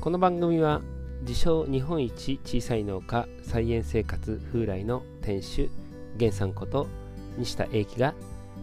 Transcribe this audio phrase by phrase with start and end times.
[0.00, 0.80] この番組は
[1.28, 5.70] 自称日本一小さい農家菜園生活風来の店主
[6.14, 6.86] 源さんこと
[7.36, 8.14] 西田英樹が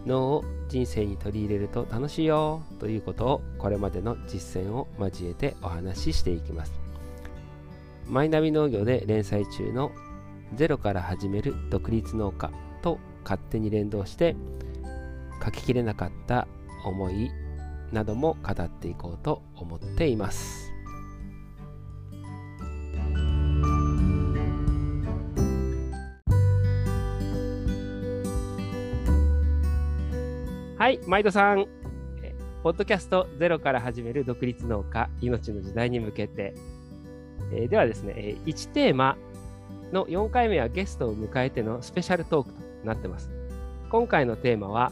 [0.04, 6.72] 農を人生に取り入れると楽しいよということをこれまでの実践を交えてお話ししていきます。
[8.08, 9.92] マイナビ農業で連載中の
[10.56, 12.50] ゼロから始める独立農家
[12.82, 14.34] と勝手に連動して
[15.44, 16.48] 書ききれなかった
[16.84, 17.30] 思い
[17.92, 20.67] なども語っていこうと思っています。
[30.88, 31.66] はい、毎度さん。
[32.62, 36.54] ポッドキャストゼロから始める独立農家、命の時代に向けて。
[37.52, 39.18] えー、ではですね、1テーマ
[39.92, 43.28] の4回目はゲストを迎えてのスペシャルトークとなってます。
[43.90, 44.90] 今回のテーマは、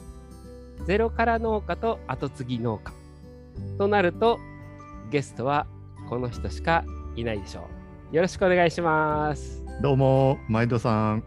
[0.85, 2.93] ゼロから農家と後継ぎ農家。
[3.79, 4.39] となると、
[5.11, 5.67] ゲストは
[6.11, 6.85] この人しか
[7.17, 7.71] いないでしょ
[8.13, 8.17] う。
[8.17, 9.65] よろしくお願いします。
[9.81, 11.25] どうも、毎度さん。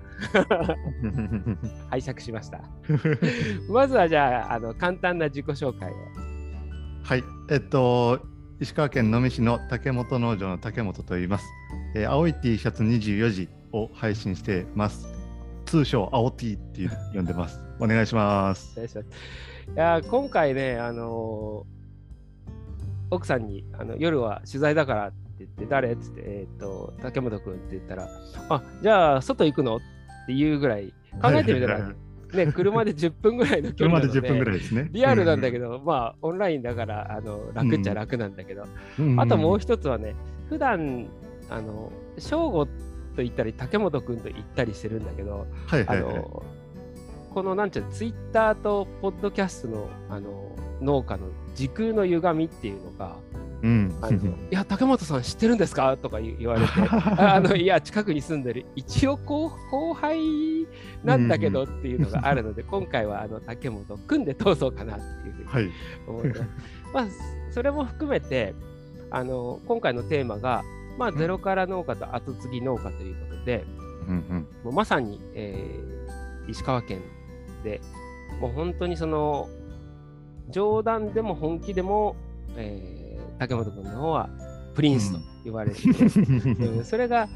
[1.89, 2.61] 拝借しました。
[3.69, 5.95] まずはじゃあ、あの簡単な自己紹介を。
[7.03, 8.19] はい、えっと、
[8.59, 11.45] 石川県能美市の竹本農場の竹本と言います。
[11.95, 15.07] えー、青い T シャツ24時を配信してます。
[15.65, 17.59] 通称青 T って呼んでます。
[17.79, 18.77] お願いします。
[18.79, 18.83] い
[19.75, 25.93] や今回ね、あのー、奥さんにあの夜は取材だからって言って、誰？
[25.93, 28.09] っつって、えっ、ー、と、竹本君って言ったら、
[28.49, 29.77] あじゃあ外行くの？
[29.77, 29.79] っ
[30.29, 31.91] っていうぐらい、考えてみたら、
[32.33, 34.87] ね、車で10分ぐらいの距離なので、車で10分ぐらいですね。
[34.91, 38.65] リアルなんだけど、うん、まあ、オンラインだから、あの楽っちゃ楽なんだけど、
[38.99, 40.13] うん、あともう一つはね、
[40.47, 41.07] 普段
[41.49, 42.71] あの、正吾と
[43.17, 46.43] 言ったり、竹本君と言ったりしてるんだけど、はいはいはい、あの
[47.33, 53.15] このなんちゃう、ツイッターとポッドキャストのあの農家の時空の歪みっていうのが、
[53.61, 55.97] うん、あのいや竹本さん知ってるんですか？
[55.97, 56.67] とか言われて。
[57.17, 58.65] あのいや近くに住んでる。
[58.75, 59.49] 一応後
[59.93, 60.65] 輩
[61.03, 65.71] なんだけどっていうのがあるので、うん、今回はあの竹本組んで通そうかなっていうふうに
[66.07, 66.47] 思って、はい、
[66.93, 67.05] まあ
[67.51, 68.53] それも含めて
[69.11, 70.63] あの今回のテーマが、
[70.97, 73.65] まあ、ゼロから農家と後継ぎ農家ということで、
[74.07, 74.25] うん。
[74.29, 77.01] うん、もうまさに、えー、石川県
[77.63, 77.81] で
[78.39, 79.49] もう本当にその
[80.49, 82.15] 冗談でも本気でも、
[82.55, 82.98] えー
[83.39, 84.29] 竹本君の方は
[84.75, 85.89] プリンスと言われてて、
[86.67, 87.27] うん、それが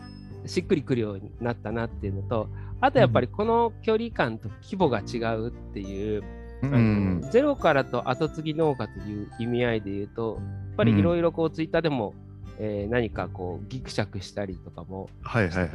[0.46, 2.50] しっくりくるようになったなっていうのと
[2.81, 6.24] あとやっぱりこの距離感と規模が違うっていう、
[6.62, 12.13] うん、ゼロからと後継ぎ農家という意味合いで言うとやっぱりいろいろこうツイッターでも、
[12.59, 15.09] えー、何かこうギクシャクしたりとかも、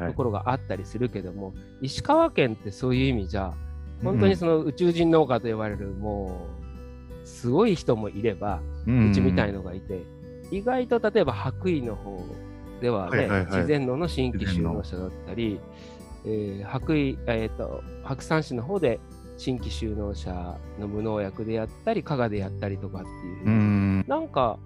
[0.09, 3.55] ところがあったりするけども石川県ってそういう意味じゃ
[4.03, 6.47] 本当にその宇宙人農家と呼ばれる、も
[7.25, 10.03] うすごい人もいれば、うちみたいのがいて、
[10.51, 12.25] 意外と例えば白衣の方
[12.81, 15.61] ではね、はいはいはい、自然農の新規就農者だったり、
[16.25, 19.01] えー、白衣、えーと、白山市の方で
[19.37, 24.05] 新規就農者の無農薬でやったり加賀でやったりとかっていううん。
[24.09, 24.59] なんか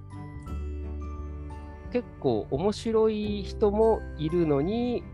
[1.93, 5.05] 結構面白い人もいるのに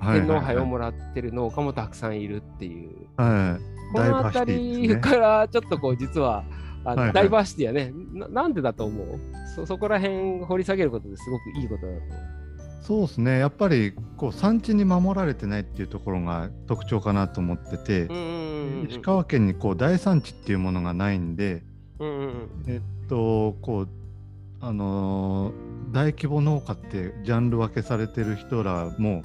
[0.00, 6.44] 天皇杯をもらってる農家もたくさんいるっていう、はい、この辺りからちょっとこう実は
[6.86, 9.18] あの、はいはい、ダイバーシティはねな、なんでだと思う？
[9.54, 12.10] そそこら辺掘り下げることですごくいいことだと思う。
[12.82, 13.38] そうですね。
[13.40, 18.08] やっぱりこう産地に守られてないっていうところが特徴かなと思ってて、
[18.88, 21.64] 石川県にこう大産地っていうものがないんで、
[21.98, 23.88] うんうん、えっとこう
[24.60, 29.22] あのー、大規模農家ってジャンル分けされてる人らも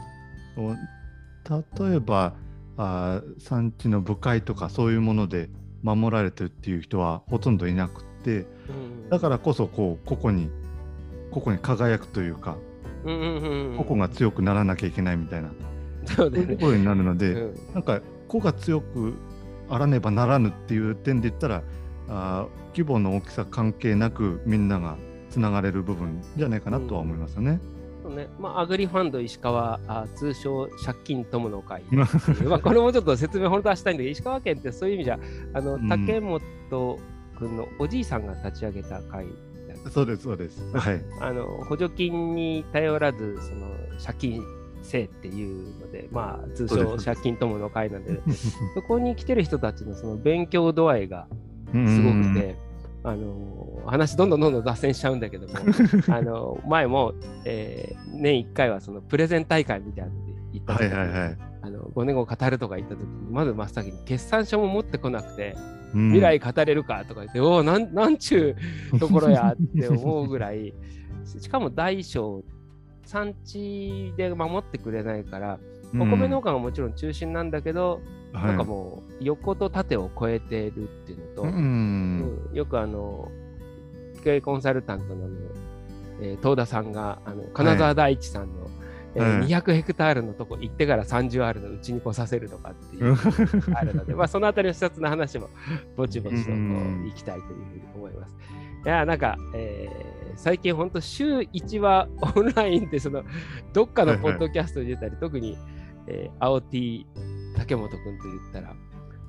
[0.58, 2.34] 例えば
[2.78, 5.50] あ産地の部会とかそういうもので
[5.84, 8.46] 守られてるっていう人はほとんどいなくて、
[9.09, 10.50] だからこそこう個々に
[11.31, 12.58] 個々に輝くというか、
[13.03, 15.52] 個々が強くならなきゃいけないみたいな
[16.06, 19.14] そういうところになるので、うん、なんか個が強く
[19.70, 21.64] あらねばならぬっていう点で言ったら
[22.09, 24.97] あ規模の大きさ関係なくみんなが
[25.29, 27.59] つながれる部分じゃないかなとは思いますよね。
[27.76, 27.81] うん
[28.11, 31.84] ね、まあ、アグリファンド石川、あ通称借金友の会。
[32.46, 35.19] まあこれもちょっと説明本当はしたいんだけど、石川県ってそういう意味じゃ、
[35.53, 36.41] あの竹本
[37.37, 40.61] 君のおじいさんが立ち上げた会、うん、そうです、そうです。
[40.78, 43.67] はい、あの補助金に頼らず、その
[44.03, 44.43] 借金
[44.84, 48.22] せっていうので、まあ、通称借金友の会なんで、
[48.75, 51.28] そこに来てる人たちのその勉強度合いが
[51.72, 52.55] すごくて、
[53.03, 55.53] あの話どんどんどんどん脱線しちゃうんだけども
[56.08, 57.14] あの前も、
[57.46, 65.56] えー、年1回はそのプレゼン大会みたいなので行った時に、はいはいはい、あの5年後語るとか言った時にまず真っ先に決算書も持ってこなくて、
[65.96, 68.56] うん、未来語れるかとか言っておおなんなんちゅ
[68.94, 70.74] うところやって思うぐらい
[71.26, 72.44] しかも大小、
[73.06, 75.59] 産地で守ってくれないから、
[75.96, 78.02] お米農家がもちろん中心なんだけど、
[78.34, 83.29] うん、なんかもう横と縦を超えてるっていうのと、うん、よくあの、
[84.23, 85.28] 経営コンサルタントの、
[86.22, 88.72] えー、東田さんがあの金沢大地さんの、はい。
[89.14, 93.17] えー、200ヘクタールのとこ行ってから 30R のうちに来させるとかっていう
[93.76, 95.49] あるので、 まあ、そのあたりの視察の話も
[95.97, 98.35] ぼちぼちとこういきたいというふうに思います。
[98.85, 103.23] いや、なんか、えー、最近本当週1はオンラインでその
[103.73, 105.58] どっかのポッドキャストに出たり、はいはい、特に、
[106.08, 107.06] えー、青 T
[107.58, 108.74] 竹本君と言ったら、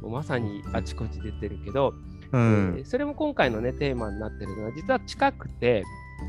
[0.01, 1.95] もうまさにあちこち出てるけど、
[2.33, 5.85] うん、えー、それも今回のねテーマになってるのは実は近くて、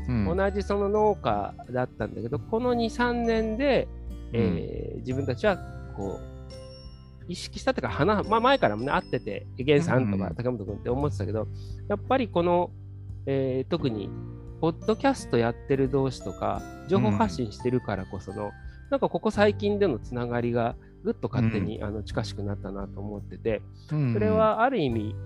[0.08, 3.88] うん、同じその農家だったんだけどこの23年で、
[4.32, 5.56] えー、自分たちは
[5.96, 6.34] こう
[7.26, 11.48] 意識したというか花、まあ、前からもね会ってて源さんとか竹本君って思ってたけど、
[11.88, 12.70] やっぱりこの、
[13.26, 14.10] えー、特に
[14.60, 18.50] ポッドキャストやってる同士とか情報発信してるからこその、
[18.94, 25.16] なんかここ最近でのつながりがぐっと勝手に、あの近しくなったなと思ってて、それはある意味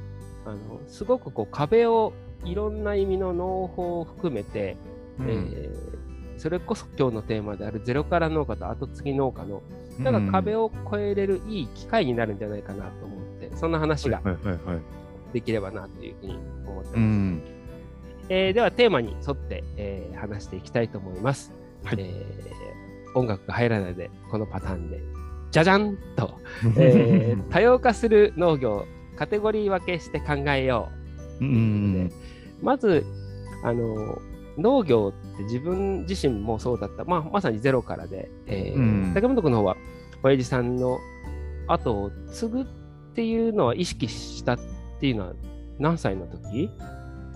[0.47, 2.15] あのすごくこう壁を
[2.47, 4.79] いろんな意味の農法を含めて、
[5.19, 9.61] うん、えー、それこそ今日のテーマであるゼロから農家と後継ぎ農家の
[9.99, 14.23] なんか壁を越えれるいい機会になるんじゃないかなと思って、そんな話が
[15.35, 16.95] できればなというふうに思ってます。
[16.95, 17.43] うん、
[18.31, 21.53] えー、ではテーマに沿って、えー、話していきたいと思います。
[21.85, 22.78] はい、えー、
[23.19, 25.01] 音楽が入らないでこのパターンで。
[25.51, 25.97] じゃじゃん！
[26.15, 26.35] と、
[26.77, 28.85] えー、多様化する農業
[29.17, 30.89] カテゴリー分けして考えよ
[31.41, 31.45] う。
[31.45, 32.13] うん、
[32.63, 33.05] まず
[33.65, 34.21] あの
[34.59, 39.77] 農業って自分自身もそうだった、まあ、まさにゼロからで、えーうん、竹本君の方は
[40.23, 40.99] 親父さんの
[41.69, 42.65] 後を継ぐっ
[43.15, 44.59] ていうのは意識したっ
[45.01, 45.35] ていうのは
[45.79, 46.71] 何歳の時？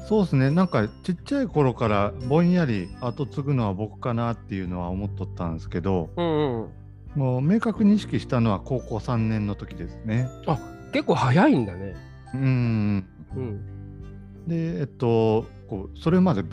[0.08, 6.70] そうですねなんかちっちゃい頃からぼんやり後継ぐのは僕かなっていうのは思っとったんですけど、うんうん、
[7.14, 10.28] もう明確に意識したのは高校3年の時ですね。
[10.46, 10.58] あ
[10.92, 11.94] 結構早いんだね。
[12.34, 13.06] うん。
[13.36, 16.44] うん、で、えっと、こうそれまで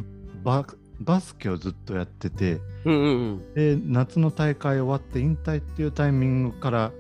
[0.44, 0.66] バ
[1.02, 6.92] バスケをずっとやってて、うんうんうん、で夏の大会終わって引退っていうタイミングから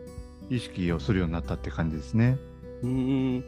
[0.50, 2.38] 意識をするようになったって感じですね。
[2.82, 3.44] うん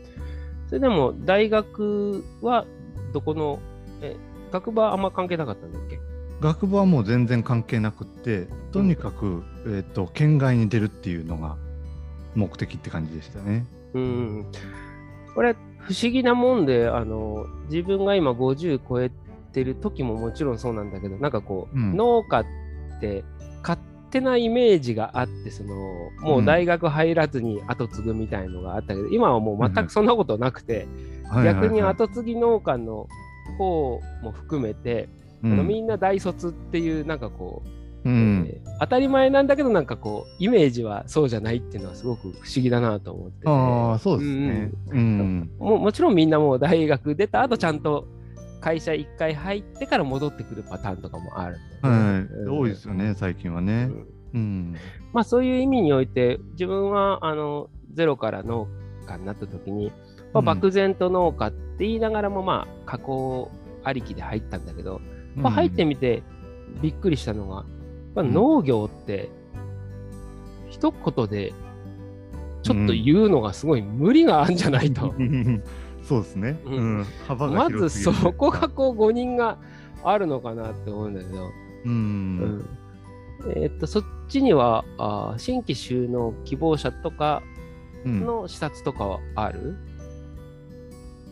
[0.68, 2.66] それでも大学は
[3.14, 3.60] どこの
[4.02, 4.16] え
[4.52, 6.00] 学部はあんま関係なかったんだっけ？
[6.42, 11.56] 学部はもう全然関係なくってとにかく、うん、えーと県外に出るっていうのが
[12.36, 13.66] 目的って感じでしたね。
[13.94, 14.46] うん。
[15.36, 19.12] これ、不思議なもんで、あの、自分が今50超え
[19.54, 22.46] てる時ももちろんそうなんだけど、なんかこう、うん、農家っ
[23.02, 23.24] て
[23.62, 23.80] 勝
[24.10, 25.76] 手なイメージがあって、その、
[26.22, 30.88] もう大学入らずに後継ぐみたいのがあったけど、今はもう全くそんなことなくて、
[31.34, 33.08] 逆に後継ぎ農家の
[33.58, 35.10] 方も含めて、
[35.44, 37.70] あのみんな大卒っていう、なんかこう、
[38.04, 48.08] うん、えー、当たり前なんだけどなんかこうイメージはそうじゃないっていうのはすごく不思議だなと思って、ね、ああそうですね、うん、うん、ももちろんみんなもう大学出た後ちゃんと
[48.60, 53.90] 会社一回入ってから戻ってくるパターンとかもある、ね、はい、多いですよね最近はね、
[54.34, 54.76] うん、
[55.14, 58.68] まあそういう意味において自分はあのゼロから農
[59.06, 59.92] 家になった時に、
[60.34, 63.52] まあ、漠然と農家って言いながらもまあ加工
[63.84, 65.02] ありきで入ったんだけど、
[65.36, 66.24] まあ、入ってみて
[66.82, 67.66] びっくりしたのが、
[68.16, 69.30] まあ、農業って、
[70.70, 71.54] 一言で
[72.64, 75.14] ちょっと言うのがすごい無理があるんじゃないと。
[75.18, 75.64] うん、
[76.08, 76.60] そうですね。
[76.66, 79.58] うん、幅がまずそこがこう5人が
[80.04, 81.50] あるのかなって思うんだけど。
[81.86, 82.66] うん、
[83.56, 87.42] えー、っとそっちにはあ新規収納希望者とか
[88.06, 89.76] の視察とかはある、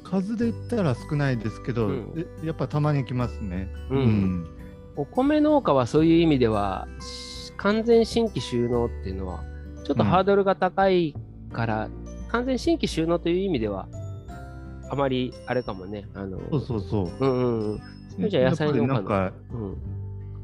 [0.10, 1.92] 数で言ったら少ないですけど、
[2.44, 3.70] やっぱたまに来ますね。
[3.90, 4.48] うん
[4.96, 6.88] お米農家はそういう意味では
[7.56, 9.44] 完全新規収納っていうのは
[9.86, 11.16] ちょっとハードルが高い
[11.54, 13.88] から、うん、完全新規収納という意味では
[14.90, 16.06] あまりあれかもね。
[16.16, 17.26] あのそうそうそう。
[17.26, 17.82] うんうん。
[18.16, 18.88] それじゃ野菜農家の。
[18.88, 19.78] なんか、うん、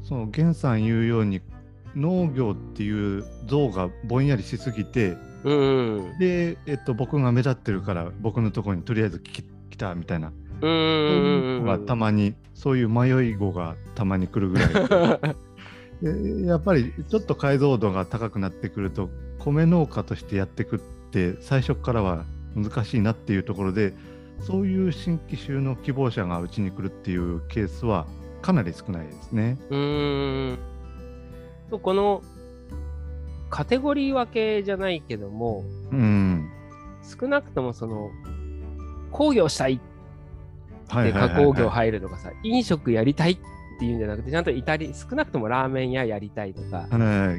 [0.02, 1.42] その源さん言うように
[1.94, 9.42] 農業っていう像がぼんやりしすぎて、うん、うん、で、えっと、僕が目立ってるから僕のところにとりあえず来
[9.76, 10.32] たみたいな。
[10.62, 15.36] うんはたまにそういう迷い子がたまに来るぐらい。
[16.46, 20.78] やっぱりちょっと解像度が高くなってくると米農家としてやっていくっ
[21.10, 23.94] て最初からは難しいなっていうところで
[24.40, 28.06] そういう新規収納希望者がうちに来るっていうケースは
[28.42, 29.58] かなり少ないですね。
[29.70, 30.58] うん
[31.82, 32.22] この
[33.50, 36.50] カテゴリー分けじゃないけども、うん、
[37.02, 38.10] 少なくともその
[39.16, 39.80] 工業したい
[41.02, 43.38] で加工業入るとかさ、飲食やりたいっ
[43.78, 46.86] ていうんじゃなくてちゃんとイタリ少なくともラーメン屋やりたいとか、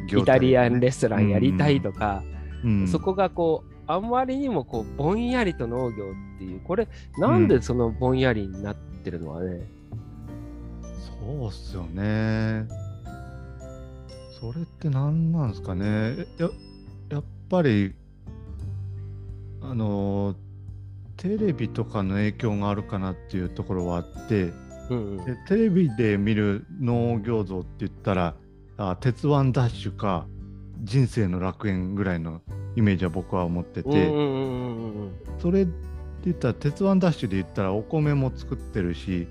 [0.08, 2.24] イタリアンレストランやりたいとか、
[2.64, 6.06] うん、そこがこうあんまりにもこうぼんやりと農業
[6.36, 6.88] っていうこれ
[7.20, 12.68] なんでそのぼんやりになってるのはね、うん、そうっすよね。
[14.40, 16.26] それって何なんですかね。
[16.38, 16.50] や
[17.10, 17.94] やっぱり
[19.62, 20.36] あの
[21.18, 24.54] テレビとかの影響があるかなっていうところはあって、
[24.90, 28.36] うんうん、でテレビで見る農業像って言ったら
[28.78, 30.28] あ鉄腕ダッシュか
[30.84, 32.42] 人生の楽園ぐらいの
[32.76, 33.90] イメージは僕は思ってて、
[35.40, 35.72] それで
[36.26, 39.28] 言ったら鉄腕ダッシュで言ったらお米も作ってるし、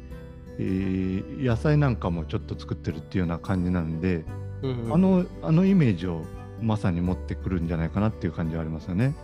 [0.59, 4.25] えー、野菜なんかもちょっと作ってるっていうような感じなんで、
[4.63, 6.25] うんうん、あのあのイメージを
[6.61, 9.15] まさに持ってくるんじゃないかなっていう感じはありますよね。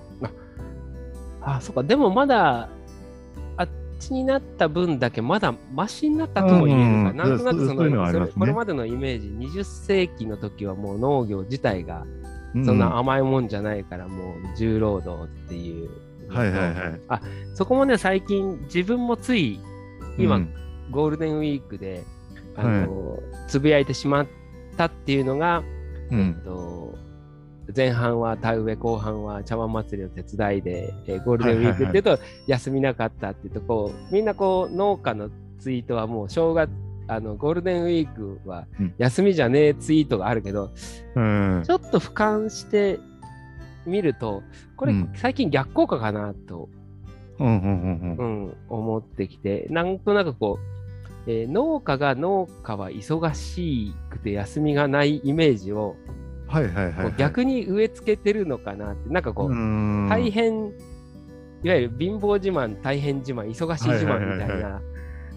[1.44, 1.82] ああそうか。
[1.82, 2.68] でもまだ
[3.56, 3.68] あっ
[3.98, 9.28] ちになった分だけまだマシになったとも言えるか、うん、なんとなくその、ね、これまでのイメージ
[9.60, 12.06] 20世紀の時はもう農業自体が
[12.64, 15.90] そんな甘いもんじゃないからもう重労働っていう。
[16.28, 17.00] はいはいはい。
[17.08, 17.20] あ
[17.54, 19.60] そこもね最近自分もつい
[20.18, 20.54] 今、うん、
[20.90, 22.04] ゴールデンウィークで
[22.56, 24.26] あの、はい、つぶやいてしまっ
[24.76, 25.62] たっていうのが、
[26.10, 26.94] うん、えっと
[27.74, 36.70] 前半は田植え後半は茶碗祭りの手伝いで、えー、ゴールデンウィークっていうと休みなかったっていうとこうみんなこう農家のツイートはもう正月
[37.08, 38.66] あのゴールデンウィークは
[38.98, 40.70] 休みじゃねえツイートがあるけど、
[41.14, 43.00] うん、ちょっと俯瞰して
[43.86, 44.42] みると
[44.76, 46.68] これ最近逆効果かなと、
[47.38, 50.58] うん思ってきてなんとなくこ
[51.26, 55.96] う、えー、農家が農家は忙しくて休みがないイメージを
[57.16, 59.08] 逆に植え付けてるのかなって。
[59.10, 59.50] なんかこう
[60.08, 60.72] 大変
[61.62, 64.80] いわゆる貧乏自慢大変自慢忙しい自慢みたいな。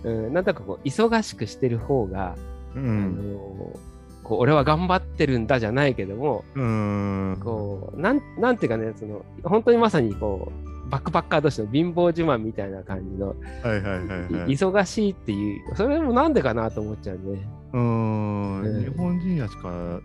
[0.04, 2.36] うん、なんだかこう忙しくしてる方が、
[2.76, 3.80] うん、あの
[4.24, 17.48] こう俺は頑張ってるんだじゃないけども、うん、こうなんなんていうかねその本当にまさにこうバックパッカー同士の貧乏自慢みたいな感じの、はいはいはいはい、忙しいっていうそれもなんでかなと思っちゃうね。
[17.74, 20.00] うん、うん、日本人やしか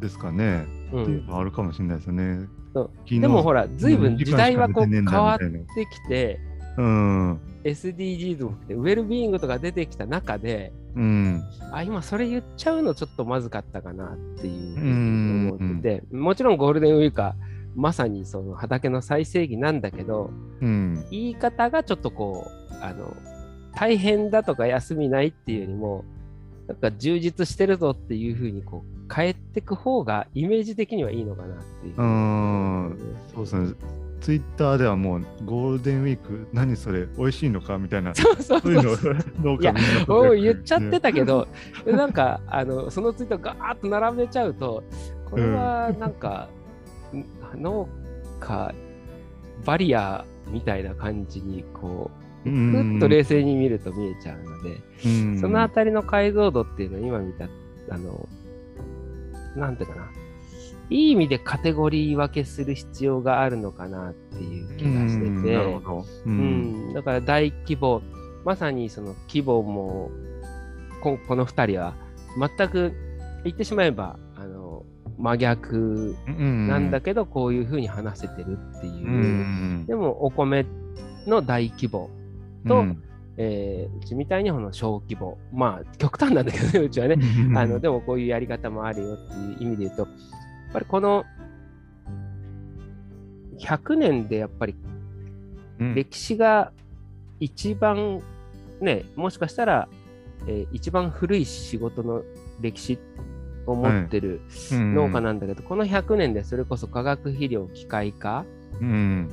[0.00, 2.48] ですかね、うん、っていうのあるかもしれないですね。
[3.10, 5.46] でもほら随分時代はこう変わって
[5.86, 6.40] きて、
[6.76, 17.36] うん、SDGs も含めてウェルビーイングとか出てきた中で、うん、あ今それ言っちゃうのちょっとまずかったかなっていう思ってて、もちろんゴールデンウィークは
[17.76, 23.14] まさにその畑の最盛期なんだけど、うん、言い方がちょっとこうあの
[23.74, 26.04] 大変だとか休みないっていうよりも
[26.66, 32.00] なんか充実してるぞっていうふうにこう変えていく方がイメージ的にはいいのかなっていう。
[32.00, 33.16] うん。
[33.34, 33.74] そうですね。
[34.24, 38.72] ツイッターではもうゴールデンウィーク何それ美味しいのかみたいな そうそうそう。
[38.72, 38.82] いう
[39.42, 39.74] のいや
[40.52, 41.46] 言っちゃってたけど
[41.86, 44.82] なんかあのそのツイートガーッと並べちゃうと
[45.26, 46.48] これはなんか、
[47.12, 47.26] うん、
[47.62, 47.86] 農
[48.40, 48.74] 家
[49.66, 54.80] バリアみたいな感じにこうふっと冷静に見ると見えちゃうので、
[55.40, 57.48] そのあたりの解像度っていうのは今見た
[57.90, 58.28] あの
[59.56, 60.10] なんていうかな。
[60.90, 65.56] いい意味でカテゴリー分けする必要があるのかなっていう気がしてて、
[66.26, 68.02] うん、だから大規模、
[68.44, 70.10] まさにその規模も、
[71.02, 71.94] ここの2人は
[72.38, 72.92] 全く
[73.44, 74.84] 言ってしまえば、あの
[75.18, 80.66] 真逆なんだけど、こういうふうに話せてるっていう、でもお米
[81.26, 82.10] の大規模
[82.66, 83.02] と、うん。
[83.36, 87.16] えー、うちみたいにこの小規模、まあ極端なんだけどね、 うちはね、
[87.56, 90.08] あのでもこういうやり方もあるよっていう意味で言うと、
[90.74, 91.24] ぱりこの
[93.58, 94.74] 100年でやっぱり
[95.94, 96.72] 歴史が
[97.40, 98.20] 一番
[98.80, 99.88] ね、もしかしたら、
[100.46, 102.22] えー、一番古い仕事の
[102.60, 102.98] 歴史
[103.66, 104.40] を持ってる
[104.72, 108.44] 農家なんだけど、この100年でそれこそ化学肥料機械化、
[108.80, 109.30] うん、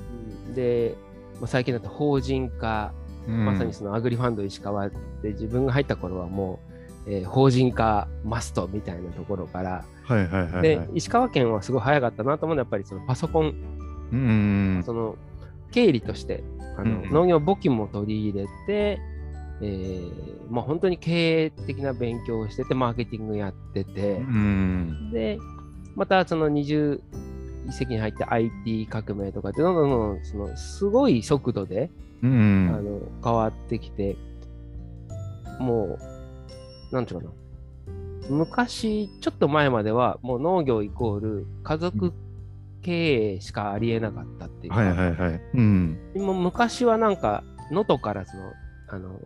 [0.53, 0.95] で、
[1.39, 2.93] まあ、最近だと法人化、
[3.27, 6.59] うん、まさにそのアグリファンド石川で自分が入った頃はも
[7.07, 13.53] う、えー、法人化マストみたいなところから、はいはいはい、はい、で石川県はすごい早かったなと思うのはやっぱりそのパソコン、
[14.11, 15.15] うん、その
[15.71, 16.43] 経理として
[16.77, 18.99] あの、うん、農業簿記も取り入れて、
[19.61, 25.37] えーまあ、本当に経営的な勉強をしててマーケティングやってて、うん、で
[25.95, 26.99] またその20
[27.69, 31.91] 世紀に入って IT 革命とかってどんどんどんそのすごい速度で、
[32.23, 34.15] うん、あの変わってきて
[35.59, 35.97] も
[36.91, 37.31] うなんていうかな
[38.29, 42.13] 昔、ちょっと前までは、もう農業イコール家族
[42.81, 45.41] 経営しかありえなかったっていうか、はいはいはい。
[45.53, 45.97] うん。
[46.15, 48.53] も昔はなんか、能登からその、
[48.89, 49.19] あの、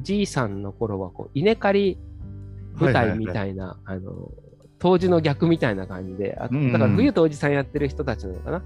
[0.00, 1.98] じいさんの頃はこう稲刈り
[2.74, 4.30] 舞台みたいな、あの
[4.78, 8.62] 当時の逆みたいな感じで、あだから冬とおじさんやってる人たちなのかな。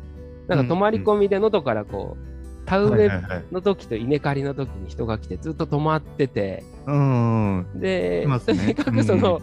[0.48, 2.35] なんか泊まり込みで喉からこう、
[2.66, 3.10] 田植え
[3.52, 6.64] の時と稲刈りの時に人が来てずっと泊まってて、
[7.74, 9.40] で、とに かくその、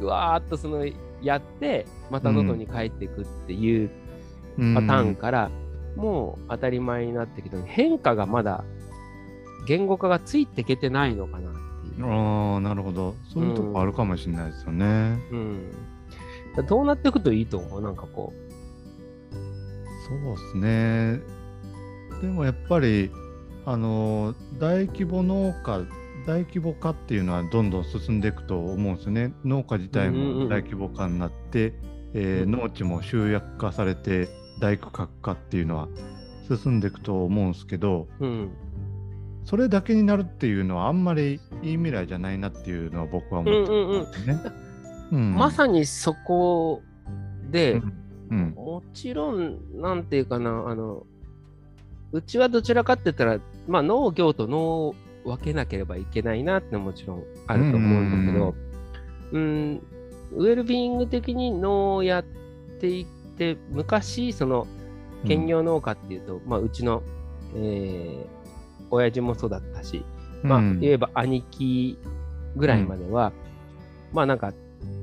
[0.00, 0.86] うわーっとその
[1.22, 3.90] やって、また喉に帰っていくっていう
[4.74, 5.50] パターンから、
[5.96, 8.64] もう当たり前になってきて、変化がまだ
[9.66, 12.06] 言語化がついていけてないのかなっていう。
[12.06, 13.14] ああ、なるほど。
[13.32, 15.18] そういうとこあるかもしれないですよね。
[15.32, 15.72] うん。
[16.58, 17.80] うん、どうなっていくといいと思う？
[17.82, 18.46] なんかこう。
[20.06, 21.20] そうですね。
[22.20, 23.10] でもやっぱり、
[23.64, 25.84] あの、大規模農家、
[26.26, 29.32] 大規模化っていうのはどんどん進んでいくと思うんですよね。
[29.44, 31.74] 農家自体も大規模化になって、
[32.14, 34.28] え農地も集約化されて
[34.60, 35.88] 大区画化っていうのは
[36.48, 38.50] 進んでいくと思うんですけど、うん、
[39.44, 44.40] それだけになるっていうのはあんまりいい未来じゃないなっていうのは僕は思ってますね。
[45.36, 46.82] まさにそこ
[47.50, 47.92] で、うん。
[48.28, 51.06] うん、もちろん、なんていうかな、あの、
[52.16, 54.94] うちはどちらかって言ったら、まあ農業と農を
[55.24, 58.54] 分けなければいけないなってもちろんあると思うんだけど、
[59.32, 59.82] うん、
[60.32, 62.24] ウェルビーイング的に農をやっ
[62.80, 63.06] ていっ
[63.36, 64.66] て、昔、その、
[65.26, 67.02] 兼業農家っていうと、うん、まあうちの、
[67.54, 68.26] えー、
[68.90, 70.02] 親父もそうだったし、
[70.42, 71.98] まあ、言えば兄貴
[72.54, 73.32] ぐらいまでは、
[74.10, 74.54] うん、まあなんか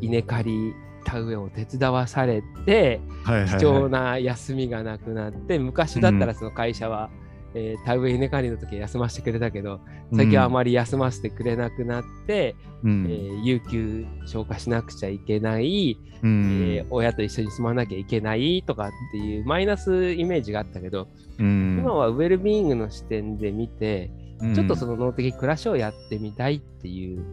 [0.01, 0.73] 稲刈り
[1.13, 7.11] 田植えを手伝わされて、貴重な休みがなくなって昔だったらその会社は、
[7.53, 9.79] うん、えー、田植え稲刈りの時は休ませてくれたけど
[10.15, 24.09] 最近はあまり休ませてくれなくなって、うん、えー、有給消化しなくちゃいけない、うん、えー、親と一緒に住まなきゃいけないとかっていうマイナスイメージがあったけど、うん、今はウェルビーイングの視点で見て、
[24.55, 27.23] ちょっとその脳的暮らしをやってみたいっていう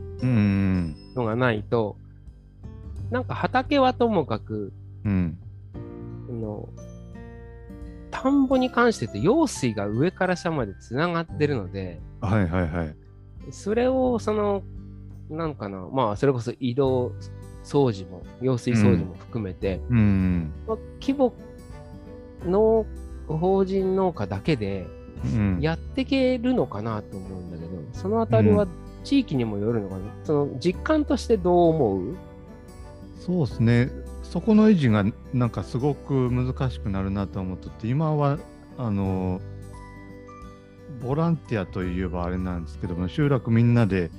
[1.17, 1.97] のがないと、
[3.11, 4.73] なんか畑はともかく、
[5.05, 5.39] うん、
[6.31, 6.69] の
[8.11, 12.95] 田んぼに関して言うと用水が上から下までつながってるので、はいはいはい、
[13.51, 14.63] それをその
[15.29, 17.13] なんかなまあそれこそ移動
[17.65, 21.33] 掃除も用水掃除も含めて、うん、まあ、規模
[22.45, 22.87] の
[23.27, 24.87] 法人農家だけで
[25.61, 28.67] やっていけるのかなと思うんだけど、そのあたりは
[29.05, 32.17] 地域にもよるのかな、その実感としてどう思う？
[33.21, 33.91] そうですね。
[34.23, 38.39] そこの維持がなんかすごく難しくなるなと思ってて今は
[38.79, 39.41] あの
[41.03, 44.11] ボランティアといえばあれなんですけども集落みんなで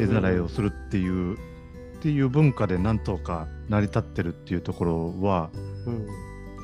[0.00, 1.36] 絵皿絵をするっていううんうん、っ
[2.02, 5.50] ていう文化でなんとか成り立ってるっていうところは、
[5.86, 6.06] うん、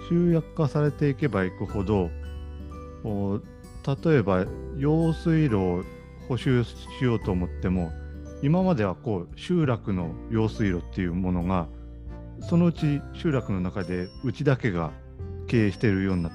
[0.09, 2.11] 集約化されていけばいくほど
[4.05, 5.85] 例えば用水路を
[6.29, 7.93] 補修しようと思っても
[8.43, 11.69] 今まではこう集落の用水路っていうものが
[12.41, 14.93] そのうち集落の中でうちだけが
[15.47, 16.29] 経営しているように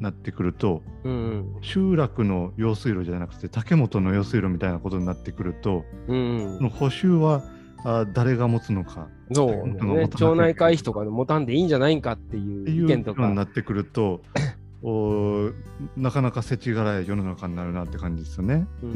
[0.00, 7.42] なってくると、うん、集落の用水路じゃなくて竹本の用水路みたいなことになってくると、うん、その補修は
[7.84, 13.28] あ誰が持つのかそう、ね、町内会費とか持たんでいいんじゃないんかっていう意見とか。
[13.28, 14.22] になってくると
[14.82, 15.50] お
[15.96, 18.66] なかなか世知辛い世の中になるなって感じですよね。
[18.82, 18.90] うん、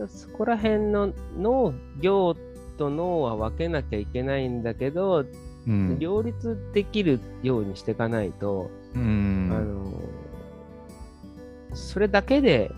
[0.00, 0.08] うん。
[0.08, 2.36] そこら辺の農業
[2.82, 5.24] と脳は分けなきゃいけないんだけど、
[5.68, 9.92] うん、両立できるようにしていかないと、うん、あの
[11.76, 12.70] それだけで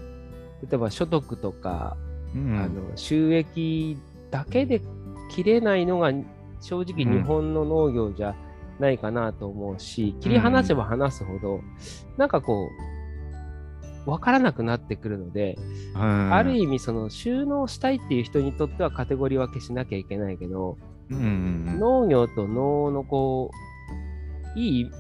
[0.63, 1.97] 例えば所得とか、
[2.35, 3.97] うん、あの収益
[4.31, 4.83] だけで
[5.31, 6.13] 切れないのが
[6.61, 8.35] 正直日本の農業じゃ
[8.79, 11.61] ないかなと思うし、切り離せば離すほど、
[12.17, 12.94] なんかこう
[14.07, 15.57] 分からなくなってくるので、
[15.95, 20.77] ある意味その収納したいっていう人にとってはカテゴリー分けしなきゃいけないけど、
[21.11, 21.27] うんうんう
[21.77, 23.51] ん、農業と農のこ
[24.57, 24.91] ういい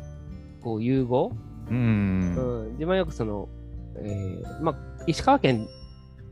[0.62, 1.33] こう融合、
[1.71, 3.49] うん、うん、自分はよくその、
[3.99, 5.69] えー、まあ、石川県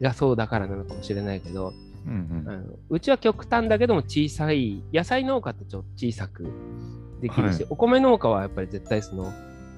[0.00, 1.72] がそうだからなのかもしれないけど、
[2.06, 6.50] うんうん、あのうちは極端だけども小さい野菜農家とちょっと小さく
[7.20, 9.32] できるし、はい、お米農家はやっぱり絶対その、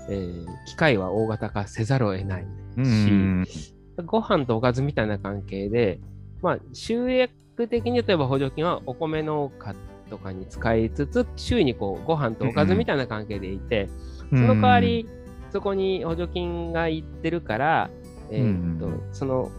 [0.08, 2.46] えー、機械は大型化せざるを得ない
[2.84, 3.68] し、
[4.04, 6.00] ご飯とおかずみたいな関係で、
[6.42, 7.32] まあ、収益
[7.68, 9.74] 的に例えば補助金はお米農家
[10.10, 13.88] とかに使いつつ、周囲にこうご飯とおかずみたいな関係でいて、
[14.30, 15.08] その代わり、
[15.50, 17.90] そこに補助金がいってるから、
[18.30, 19.50] えー、っと、その、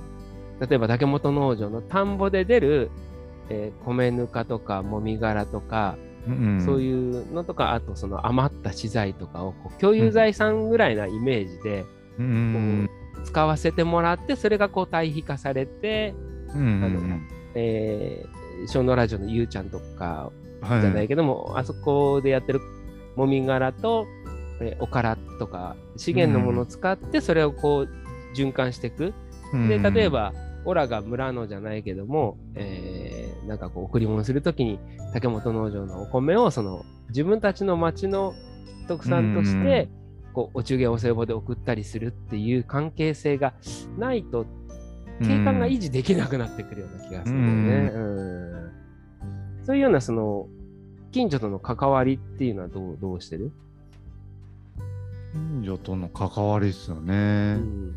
[0.59, 2.91] 例えば竹本農場の田んぼで出る、
[3.49, 5.97] えー、米ぬかとかもみ殻とか、
[6.27, 11.85] うんそういうのとか、あとその余った資材とかを共有財産ぐらいなイメージで、
[12.17, 12.89] うん、
[13.23, 16.13] 使わせてもらってそれがこう対比化されて、
[16.49, 17.19] うんうんうん、あの
[17.55, 22.59] えー、小野ラジオのゆうちゃんとかじゃないけども、はい、あそこでやってる
[23.15, 24.07] もみ殻と、
[24.61, 29.13] えおからとか資源のものを使ってそれをこう循環していく。
[29.53, 30.33] うん、で例えば
[30.65, 34.79] オラが村のじゃないけども、えー、なんかこう贈り物するときに
[35.13, 38.33] 竹本農場のお米をその自分たちの町の
[38.87, 39.89] 特産として、
[40.33, 43.53] こうお中元お歳暮で送ったりするっていう関係性が
[43.97, 44.45] ないと
[45.21, 47.91] 景観が維持できなくなってくるような気がするんだよね。
[47.93, 49.65] うん。
[49.65, 50.47] そういうようなその
[51.11, 53.51] 近所との関わりっていうのはどうどうしてる？
[55.33, 57.13] 近所との関わりですよね。
[57.13, 57.95] うん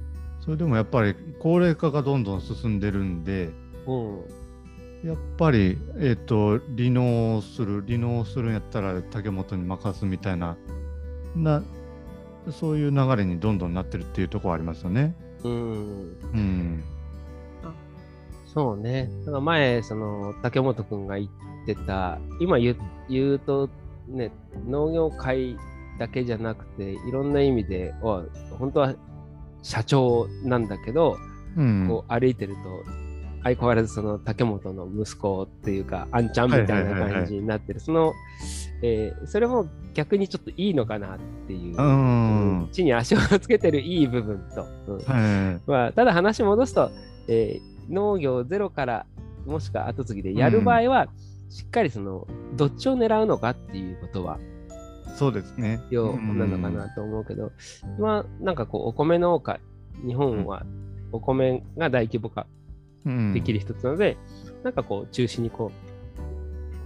[0.48, 3.50] それでもやっぱり高齢化がどんどん進んでるんで、
[3.86, 10.56] うん、やっぱり、えーと、離農する離農するんやったら竹本に任すみたいな
[11.36, 11.62] な
[12.50, 15.14] そういう流れにどんどんなってるっていうところありますよね。
[15.44, 16.84] うん、うん
[18.46, 19.10] そうね。
[19.26, 22.74] だから前、その竹本君が言ってた、今言
[23.10, 23.68] 言うと、
[24.08, 24.32] ね、
[24.66, 25.58] 農業界
[25.98, 28.94] だけじゃなくて、いろんな意味で、本当は
[29.62, 31.16] 社長なんだけど、
[31.56, 32.60] うん、こう歩いてると
[33.42, 37.80] 相変わらずその竹本の息子っていうかあんちゃんみたいな感じになってる。
[37.80, 38.14] その、
[38.82, 45.62] えー、それも逆にちょっといいのかなっていう、うん、地に足をつけてるいい部分と、うん。
[45.66, 46.90] まあ、ただ話戻すと、
[47.28, 49.06] えー、農業ゼロから
[49.46, 51.08] もしくは後継ぎでやる場合は、
[51.48, 54.38] しっかりそのどっちを狙うのかっていうことは
[55.18, 55.80] そうですね。
[55.90, 57.50] ようなのかなと思うけど、
[57.98, 59.58] まあ、なんかこう、お米農家、
[60.06, 60.64] 日本は
[61.10, 62.46] お米が大規模化
[63.34, 64.16] できる一つなので、
[64.58, 65.72] うん、なんかこう、中心にこ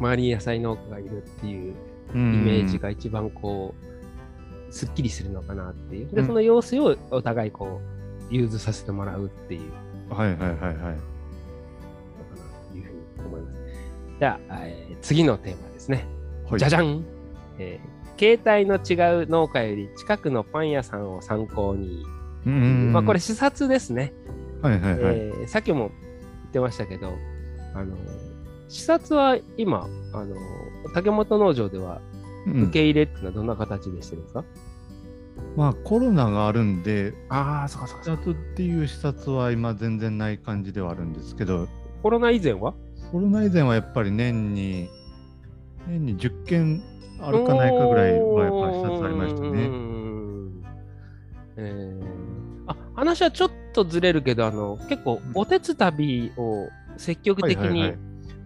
[0.01, 1.75] う、周りに野菜農家がいるっていう
[2.14, 3.75] イメージが一番こ
[4.71, 6.09] う、すっきりするのかなっていう。
[6.09, 7.83] で、その様子をお互いこ
[8.31, 9.73] う、融通させてもらうっていう。
[10.09, 10.77] はいはいはいはい。
[12.71, 13.59] というふうに思います。
[14.18, 16.07] じゃあ、えー、次のテーマですね。
[16.49, 17.05] はい、じゃじゃん、
[17.59, 17.92] えー
[18.23, 22.07] 携帯の違う農家より近くのパン屋さんを参考に。
[22.45, 24.13] まあ、これ視察ですね。
[24.63, 27.15] はいはいはいえー、さっきも言ってましたけど、
[27.75, 27.97] あの
[28.69, 30.37] 視察は今、あの
[30.95, 32.01] 竹本農場では
[32.47, 38.05] 受け入れっていうのはどんな形でしてるんですか、うん、まあコロナがあるんで、ああ、そうかそうか。
[38.05, 41.67] 視察っていう視察は今全然ない感じではあるんですけど、
[42.05, 42.75] コロナ以前は？
[43.11, 44.89] コロナ以前はやっぱり年に、
[45.88, 46.83] 年に10件
[47.21, 49.71] あるかないかぐらいはやっぱり2つありましたね。
[51.57, 52.05] えー、
[52.66, 57.95] あ話はちょっとずれるけどあの結構おてつ旅を積極的に、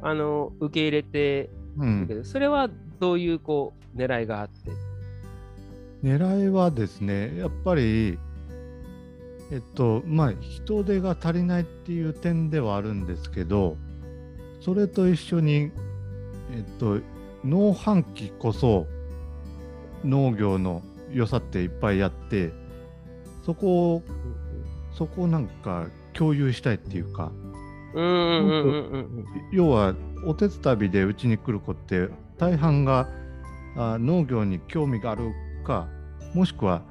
[0.02, 2.68] あの受け入れて、うん、それは
[3.00, 4.70] どういうこう狙いがあって？
[6.04, 8.18] 狙いはですねやっぱり
[9.50, 13.76] えっとまあ人手が足りないっていう点ではあるんですけど
[14.60, 15.70] それと一緒に
[16.52, 17.00] えっと
[17.46, 18.86] 農繁期こそ
[20.04, 20.82] 農業の
[21.12, 22.52] 良さっていっぱいあって
[23.44, 24.02] そこを
[24.92, 27.32] そこをなんか共有したいっていうか。
[29.52, 29.94] 要は
[30.26, 33.08] お手伝いでうちに来る子って大半が
[33.74, 35.32] あ農業に興味がある
[35.64, 35.88] か
[36.34, 36.82] もしくは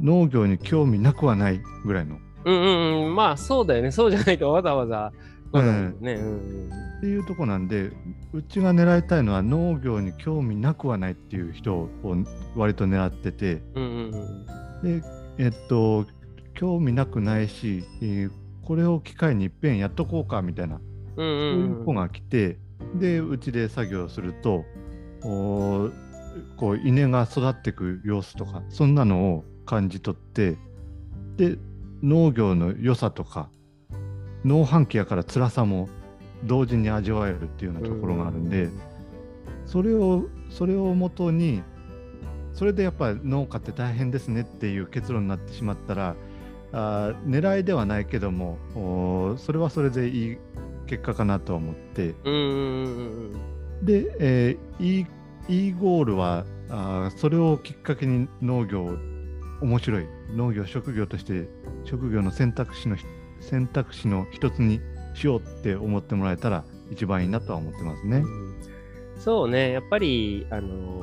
[0.00, 2.18] 農業に興味なくはないぐらいの。
[2.44, 3.90] うんうんうん、まあそうだよね。
[3.90, 5.12] そうじゃないとわざわざ
[5.52, 7.90] ね、うん、っていうとこなんで
[8.32, 11.88] うちが狙いたいのは農業に興味なくはないっていう人を
[12.56, 14.46] 割と狙ってて、うんうん
[14.82, 15.06] うん、で
[15.38, 16.06] えっと
[16.54, 18.30] 興味なくないし、えー、
[18.64, 20.80] これを機会にいっぺんやっとこうかみたいな、
[21.16, 22.58] うんうんうん、そういう子が来て
[22.94, 24.64] でうちで作業すると
[25.24, 25.90] お
[26.56, 30.56] こう稲が育っていく様子とかそんなのを感じ取って
[31.36, 31.58] で
[32.02, 33.50] 農業の良さとか
[34.44, 35.88] 農繁期やから辛さも
[36.44, 38.68] 同時に味わえるっていうようなところがあるんで、
[39.66, 41.62] それをそれをもとに
[42.52, 46.16] それでやっぱり農家って大変ですねっていう結論になってしまったら
[46.72, 48.58] あ狙いではないけども
[49.38, 50.38] それはそれでいい
[50.86, 52.14] 結果かなと思って。
[53.82, 55.06] で、えー、
[55.48, 58.96] いいゴールはあそれをきっかけに農業
[59.60, 60.06] 面白い。
[60.34, 61.46] 農業職業として
[61.84, 62.96] 職業の選択肢の
[63.42, 64.80] 選択肢の一つに
[65.14, 68.18] しようって思ってもらえたら一番いいなとは思ってますね。
[68.18, 68.54] うん、
[69.18, 71.02] そうね、やっぱり、あの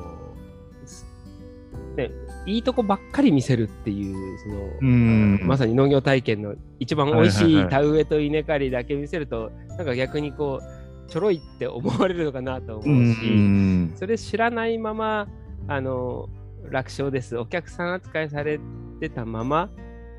[1.94, 2.10] ー、ね、
[2.46, 5.40] いいとこばっかり見せるっていう、その、うん。
[5.44, 15.28] まさに農業体験の一番美味しい田植えと稲刈りだけ見せると、なんか逆にこう、ちょろいって思われるのかなと思うし、うそれ知らないまま、
[15.66, 17.36] あのー、楽勝です。
[17.36, 18.60] お客さん扱いされ
[19.00, 19.70] てたまま、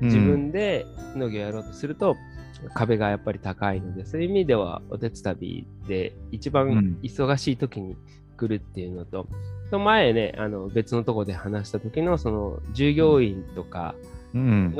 [0.02, 0.86] 自分で
[1.16, 2.16] 農業やろうとすると、
[2.74, 7.96] 壁がやっぱり高いので、そういう意味ではおてつたびで一番忙しい時に
[8.36, 9.26] 来るっていうのと、
[9.70, 13.94] うん、前ね、あの別のとこで話した時のその従業員とか
[14.34, 14.74] が、うん、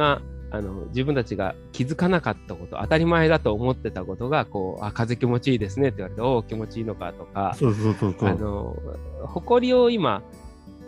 [0.50, 8.28] あの自分たちが気づかなかったこと、当たり前だと思ってたことが、こう、あ、風気持ちいいですねって言われて、おお、気持ちいいのかとか、そうそうそうそう。
[8.28, 8.76] あの、
[9.24, 10.22] 誇りを今、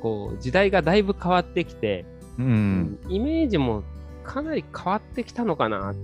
[0.03, 2.05] こう、時代がだいぶ変わってきて、
[2.38, 3.85] うん、イメージも
[4.25, 6.01] かなり変わってきたのかなって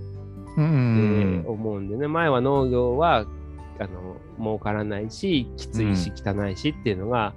[0.55, 3.25] 思うんでね、前は農業は、
[3.79, 7.33] あの、儲からないし、きついし、汚いしっていうのが、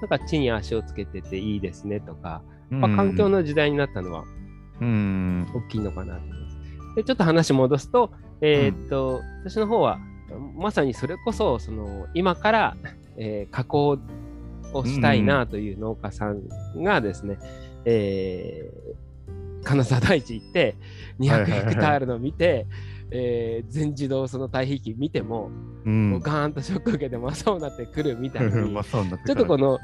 [0.00, 4.24] なんか地に足をつけてていいですねとか、まあ、環境の時代になったのは、
[4.80, 5.46] うん。
[5.54, 6.56] 大きいのかなと思います。
[6.96, 9.98] でちょっと話戻すと、えー、っと、うん、私の方は
[10.56, 12.76] まさにそれこそその今から、
[13.16, 13.98] えー、加工
[14.72, 16.42] をしたいなという農家さん
[16.82, 17.48] がですね、うん、
[17.84, 19.01] えー、
[19.64, 20.76] 金沢大地行って
[21.20, 22.66] 200ヘクタールの見て、
[23.10, 25.50] えー、全自動その対比機見ても、
[25.84, 29.78] うん、もうガーンとショック受けて真っ青になってくるみたいに ちょっとこの、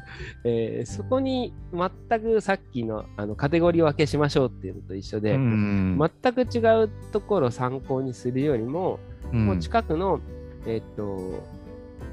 [0.44, 8.98] えー、そこに全くさっきのあのカテゴリー分けしましょうっていうのと一緒で、うん、全く違うところを参考にするよりも、
[9.32, 10.20] うん、もう近くの
[10.66, 11.44] えー、っと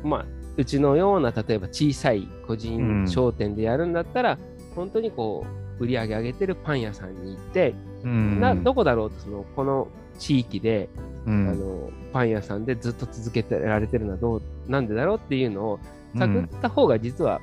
[0.03, 0.25] まあ
[0.57, 4.37] うちのような例えば小さい個人商店でやるんだったら、
[4.73, 9.87] 本当にこう売り上げ上げてるパン屋さんに行って、などこだろうとそのこの
[10.19, 10.89] 地域で、
[11.25, 15.79] うん、あのパン屋さんでずっと続けてられてるのはどうなんでだろうっていうのを
[16.17, 17.41] 探った方が実は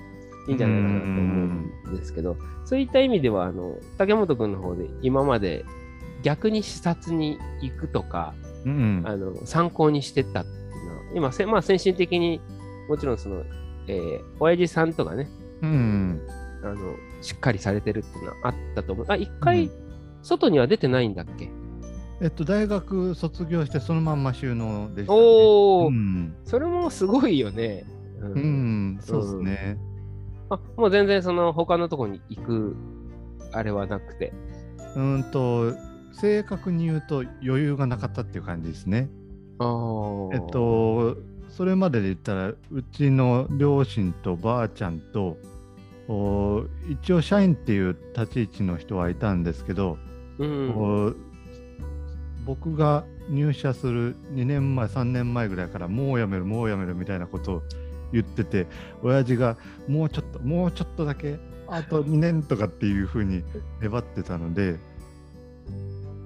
[0.49, 5.65] いいんじゃないかなと思うんですけど、うん、そういった意味ではあの竹本君の方で今まで
[6.23, 12.41] 逆に視察に行くとか、うん、あの参考にしてたっていうのは今せ、まあ、先進的に
[12.89, 13.45] もちろんその、
[13.89, 15.29] えー、親父さんとかね、
[15.63, 16.21] うん、
[16.63, 16.77] あの
[17.23, 19.07] しっかりされてるっていうのはあったと思う。
[19.09, 19.71] あ一回、
[20.23, 21.51] 外には出てないんだっけ？
[22.21, 27.85] えっと、大学卒業してそのまんま収納でした、ね、おお、うん、それもすごいよね。
[28.21, 29.79] うん、うん、そうですね。
[30.51, 32.77] あもう全然その他のとこに行く
[33.53, 34.33] あれはなくて。
[34.95, 35.73] うんと、
[36.13, 39.09] 正確に言うと余裕がなかったっていう感じですね。
[39.59, 41.17] あえっと、
[41.49, 42.57] それまでで言ったら、う
[42.93, 45.37] ちの両親とばあちゃんと、お
[46.91, 49.99] 一応社員っていう立ち位置の人はいたんですけど、
[50.39, 51.17] うん、
[52.45, 57.63] 僕が入社する2年前3年前ぐらいからもうやめるもうやめるみたいなことを
[58.13, 58.67] 言ってて
[59.03, 59.57] 親父が
[59.89, 61.39] もうちょっともうちょっとだけ
[61.69, 63.43] あと2年とかっていうふうに
[63.81, 64.79] 粘ってたので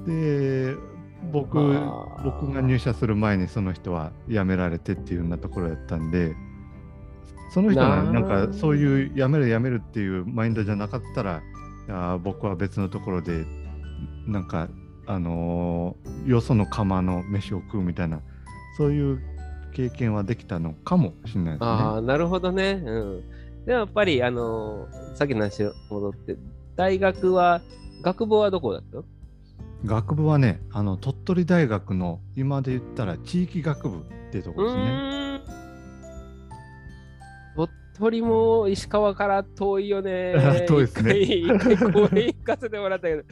[0.07, 0.75] で
[1.31, 1.59] 僕
[2.25, 6.35] 僕が入社する前にその人は辞められてっていうようなところやったんで
[7.57, 11.42] その人がなんかそういう辞める辞めるっていうマインドじゃなかったら
[11.88, 13.47] あ僕は別のところで
[14.27, 14.69] なんか
[15.07, 18.21] あのー、よその釜の飯を食うみたいな
[18.77, 19.23] そういう
[19.73, 21.66] 経験はできたのかもしれないですね。
[21.66, 22.73] ああなるほどね。
[22.73, 22.85] うん、
[23.64, 26.37] でもやっぱり、あのー、さっきの話戻って
[26.77, 27.62] 大学は
[28.03, 28.99] 学部はどこだった
[29.87, 35.56] 学部はねあの鳥取大学の今で言ったら地域学部っていうところですね。
[37.99, 40.35] 鳥取も石川から遠いよね。
[40.69, 41.19] 遠いですね。
[41.19, 43.23] 一回行かせてもらったけど。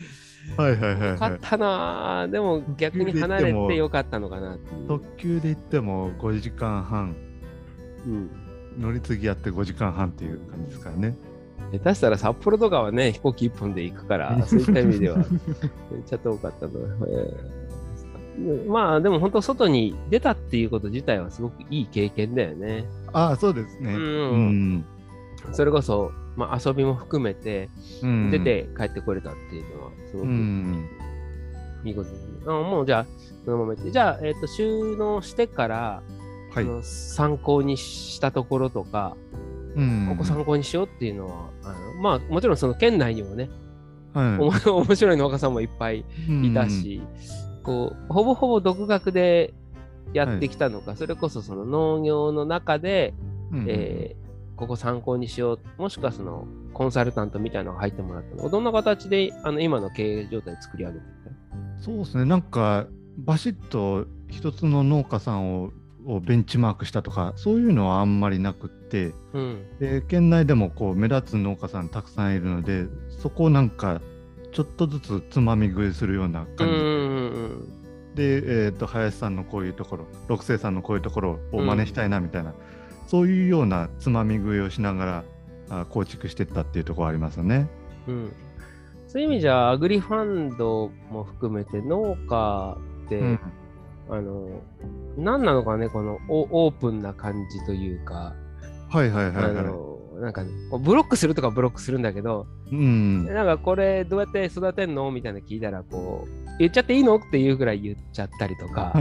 [0.57, 7.17] はいはいはい、よかったなでも逆に離れてよかったのかな特急で行っても5時間半、
[8.07, 8.31] うん、
[8.79, 11.17] 乗り継ぎやって5時間半っていう感じですからね。
[11.73, 15.27] 下手したら札幌とかはね飛行機1本で行くから そういった意味ではめっ
[16.05, 16.73] ちゃ遠かったの、
[18.39, 24.85] えー、まあでも本当外に出たっていうこと自体はすごくいい経験だよねああそうですね、うん、
[25.47, 27.69] うん、それこそまあ、遊びも含めて、
[28.03, 30.29] 出て帰ってこれたっていうのは、すごく
[31.89, 32.39] いいことですね。
[32.47, 33.07] あもうじゃあ、
[33.45, 36.03] そのままじゃあ、えっ、ー、と、収納してから、
[36.53, 39.17] はい、参考にしたところとか、
[39.77, 43.51] うん、ここ参考にしようっていうのは、あのまあ、もちろんその県内にもね、
[44.13, 44.39] はい、
[44.71, 46.05] 面白い農家さんもいっぱい
[46.43, 47.03] いたし、
[47.59, 49.53] うん、こうほぼほぼ独学で
[50.13, 53.15] やってきたのか、はい、それこそその農業の中で、
[53.53, 54.17] うん、え
[54.57, 58.49] ここ参考にしよう、もしくはそのコンサルタントみたいなのが入ってもらったの。
[58.49, 61.05] どんな形であの今の経営状態作り上げて
[61.79, 62.87] そうですね、なんか
[63.19, 65.71] バシッと一つの農家さんを
[66.07, 72.87] をベンチマークしたとかそういうのはあんまりなくって、うん、で県内でもこう目立つ農家さんたくさんいるので
[73.23, 74.01] そこをなんか
[74.53, 77.84] ちょっとずつつまみ食いするような感じ
[78.15, 82.55] で、えーと、林さんのこういうところ六星さんのこういうところを真似したいなみたいな、
[83.07, 85.25] そういうようなつまみ食いをしながら
[85.71, 87.69] あ構築していったっていうところありますよね。
[88.07, 88.33] うん、
[89.07, 93.41] そういう意味じゃアグリファンドも含めて農家って、うん、
[94.11, 94.49] あの、
[95.17, 98.35] 何なのかね、このオープンな感じというか、
[98.91, 100.45] はいはいはい、はい、あのなんか
[100.79, 105.11] ブロックするとかブロックするんだけど、うん、なんかこれどうやって育てんの？
[105.11, 107.17] みたいな聞いたらこう言っちゃっていいの？
[107.17, 108.93] っていうぐらい言っちゃったりとか、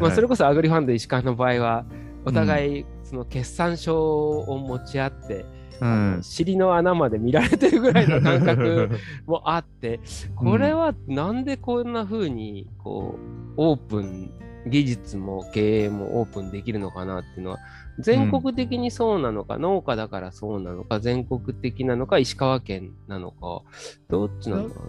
[0.00, 1.84] まあ、それこそアグリファンド石川の場合は
[2.24, 5.46] お互いその決算書を持ち合って、
[5.80, 8.90] うん、尻の穴まで見られてるぐらいの感覚
[9.26, 10.00] もあって
[10.36, 14.30] これはなんでこんな風にこうオープン
[14.66, 17.58] 技術も経営もオープンできるのかなっていうのは
[17.98, 23.62] 全国的にそうなのか、うん、農家だからそうなのか全国的なのか石川県なのか
[24.08, 24.80] どっちなのかな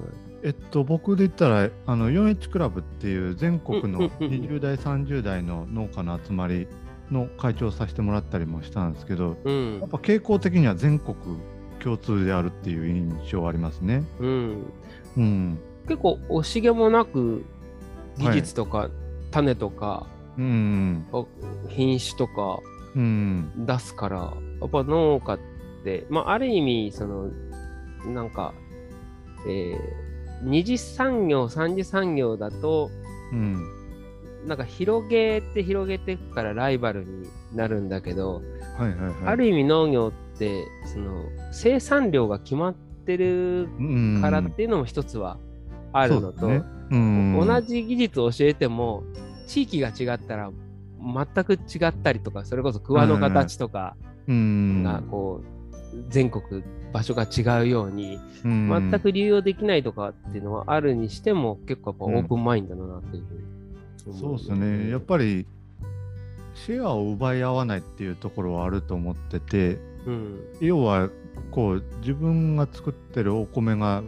[0.43, 6.67] えっと僕で言ったらあの 4H クラブっていう全国の20代30代の農家の集まり
[7.11, 11.15] の会長をさせてもらったりもしたんですけど、うん、やっぱ傾向的には全国
[11.79, 14.03] 共通であるっていう印象はありますね。
[14.19, 14.65] うん、
[15.17, 17.45] うん、結構惜しげもなく
[18.17, 18.91] 技術とか、はい、
[19.31, 21.05] 種とか、うん、
[21.69, 22.59] 品種とか
[22.95, 24.17] 出すから、
[24.62, 25.39] やっぱ農家っ
[25.84, 27.30] て、まあ、ある意味その
[28.06, 28.54] なんか、
[29.47, 29.78] えー、
[30.43, 32.89] 二次産業三次産業だと、
[33.32, 33.63] うん、
[34.47, 38.41] なんか広げて広げていくからライバルになるんだけど、
[38.78, 43.67] はいはいはい、ある意味農業ってその生産量が決まってる
[44.21, 45.38] からっていうのも一つは
[45.91, 49.04] あるのと、ね、同じ技術を教えても
[49.47, 50.52] 地域が違ったら
[51.01, 53.95] 全く違ったりとかそれこそ桑の形とか
[54.27, 55.59] がこう
[56.09, 64.89] 全国場所が違うように全く利用できないとかっていうのはあるにしても結構やっぱオープンマインドだなっていうふうにそうですね。
[64.89, 65.45] やっぱり
[66.53, 71.09] シェアを奪い合わないっていうところはあると思ってて、うん、要は
[71.51, 74.03] こう自分が作ってるお米が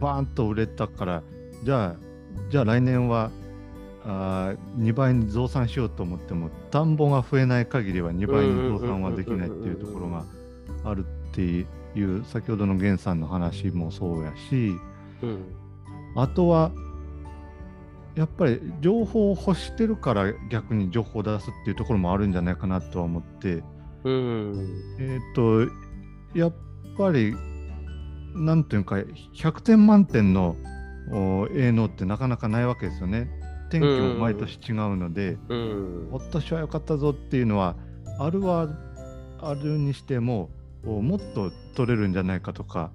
[0.00, 1.22] バーンと売れたから
[1.62, 1.96] じゃあ
[2.50, 3.30] じゃあ来年は
[4.06, 10.24] あ2倍に増産しようと思っても田んぼが増えない限りは2倍に増産はできないっていうところが
[10.84, 14.74] あるっていう先ほどの源さんの話もそうやし、
[15.22, 15.44] うん、
[16.16, 16.70] あとは
[18.14, 23.64] やっぱり情報を欲してるから逆に情報を出すっていうところもあるんじゃないかなとは思って、
[24.04, 25.72] うん、えっ、ー、と
[26.38, 26.54] やっ
[26.96, 27.34] ぱり
[28.34, 30.56] なんていうか100点満点の
[31.52, 33.30] 営農ってなかなかないわけですよね。
[33.80, 37.74] 天気も毎年違うので、うん、今年は良かったぞっていうのは
[38.18, 38.68] あるは
[39.40, 40.50] あるにしても
[40.84, 42.92] もっと取れるんじゃないかとか、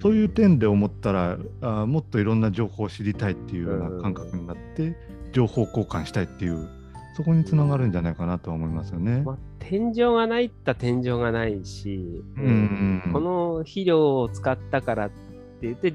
[0.00, 4.96] そういう点で思ったらあもっといろんな情報を知りたいっていうような感覚になって、
[5.32, 6.68] 情報交換したいっていう
[7.16, 9.22] そこにつながるんじゃないかなと思いますよね。
[9.22, 13.10] まあ、天井がないった天井がないし、うん。
[13.12, 15.14] この肥料を使ったからって
[15.62, 15.94] 言って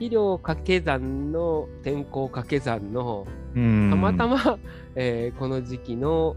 [0.00, 4.58] 肥料掛け算の天候掛け算のたまたま、
[4.94, 6.36] えー、この時期の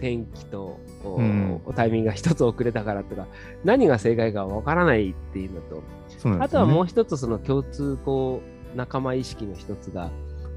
[0.00, 3.28] 天気と、うん、タイミングが一つ遅れたからとか
[3.62, 5.76] 何が正解かわからないっていうのと、
[6.30, 8.42] ね、あとはもう一つその共通こ
[8.74, 10.10] う仲間意識の一つが、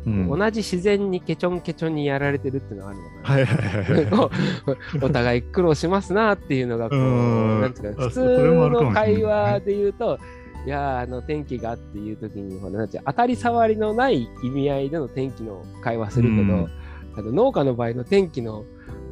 [0.08, 2.94] うん、同じ自然にケチョンケチョンにやられてるっていうのが
[3.26, 5.06] あるのかな。
[5.06, 10.18] お互い苦労しますなっていうのがこう、なんていうか普通の会話で言うと、
[10.66, 16.70] いやあの天気がっていう時にほらなんて当たり障りのない意味合いでの天気の会話するけど、うん、
[17.18, 18.64] あの農家の場合の天気の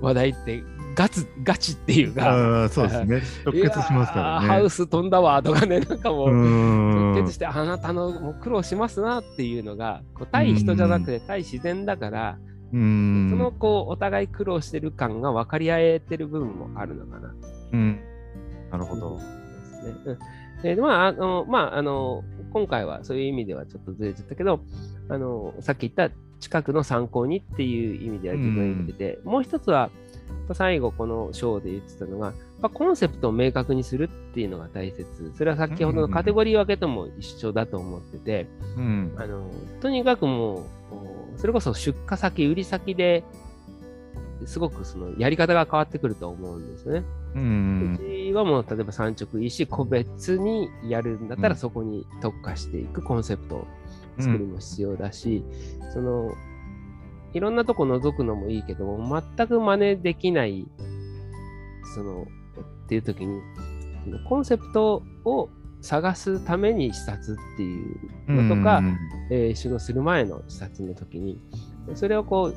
[0.01, 0.63] 話題って
[0.95, 3.21] ガツガチっていうか、そうですね。
[3.45, 4.47] 直結しますからね。
[4.47, 12.37] ハウス飛んだわとかね、なんかもう、直結して、あなたのもう苦労しますなっていうのが、こう対人じゃなくて対自然だから、
[12.71, 17.33] そのこうお互い苦労してる感が分かり合えてる部分もあるのかな。
[17.73, 17.99] うん、
[18.71, 19.17] なるほど。
[19.83, 20.17] ですね。
[20.61, 24.61] でまあ、あの、まあ、あの、今回はそういう意味ではちょっとずれちゃったけど、
[25.09, 29.89] あの、さっき言った近くの参考にっていう意味では自分入れてて、うん、もう一つは、
[30.53, 35.31] 最後この章で言ってたのが、まあ、コンセプトを明確にするっていうのが大切。
[35.35, 39.49] それは先ほどのカテゴリー分けとも一緒だと思ってて、うん、あの
[39.81, 40.61] とにかくも
[41.35, 43.23] う、それこそ出荷先、売り先で
[44.45, 47.03] すごくそのやり方が変わってくると思うんですね。
[47.35, 53.67] うん、うちはもう例えば産直いいし個別にやるんだったらそこに特化していくコンセプトを
[54.19, 55.43] 作るも必要だし、
[55.81, 56.31] うん、その
[57.33, 60.67] いろんなとこ覗くのもいいけども全く真似できない
[61.95, 63.41] そのっていう時に
[64.27, 65.49] コンセプトを
[65.81, 67.81] 探すために視察ってい
[68.27, 68.97] うのとか、うん、
[69.31, 71.41] えー、仕事する前の視察の時に
[71.95, 72.55] それをこう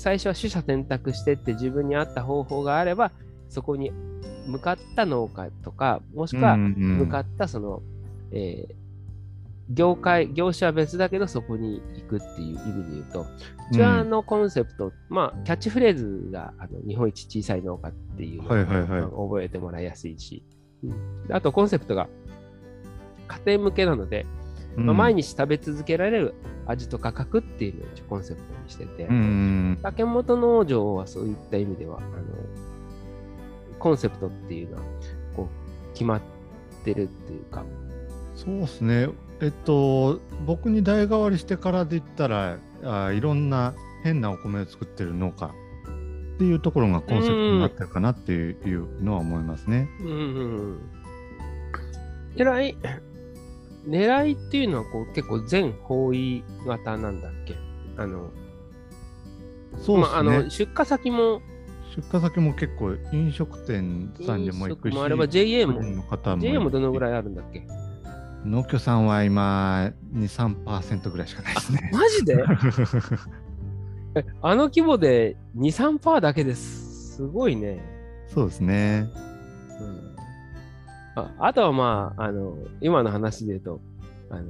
[0.00, 3.12] 最初は取捨選択してって自分に合った方法があれば
[3.50, 3.90] そこに
[4.46, 8.74] 向かった農家とかもしくは向かったその、うんうん、えー、
[9.68, 13.26] 業界、業種は別だけどそこに行くっていう意味で言うと、
[13.70, 20.42] うちはのコンセプト、うん、まあ、キャッチフレーズがあの日本一小さい農家っていうのを覚えてもらいやすいし、
[21.30, 22.08] あとコンセプトが
[23.28, 24.24] 家庭向けなので、
[24.76, 26.34] まあ、毎日食べ続けられる
[26.66, 32.08] 味と価格っていうのをコンセプトにしてて、うん、竹本農場はそういった意味ではあの
[33.78, 34.82] コンセプトっていうのは
[35.34, 36.20] こう決まっ
[36.84, 37.64] てるっていうか。
[38.36, 39.08] そうですね。
[39.40, 45.50] えっと僕に代替わりしてからで言ったらあいろんな変なお米を作ってる農家っ
[46.38, 49.88] ていうところがコンセプトになってるかなっていうのは思いますね。
[50.00, 50.80] うんうん、
[52.34, 52.76] 狙い
[53.88, 57.54] 狙いっていうのはこう結構全方位型なんだっけ？
[57.96, 58.30] あの
[59.72, 61.40] そうですね、まあ、あの出荷先も
[61.96, 65.80] 出荷先も結構飲食店さんでも行くし、もあれば JA も
[66.38, 67.66] JA もどのぐらいあるんだっけ？
[68.44, 71.90] 農協さんは今2、3%ぐらいしかないですね。
[71.92, 72.42] マジで？
[74.42, 77.16] あの規模で2、3%だけです。
[77.16, 77.84] すごいね。
[78.28, 79.08] そうですね。
[81.22, 83.80] うん、ああとはまあ、あの、今の話で言うと、
[84.30, 84.44] あの、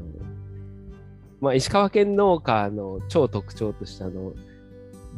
[1.41, 4.33] まあ、石川県農家の超特徴としたの、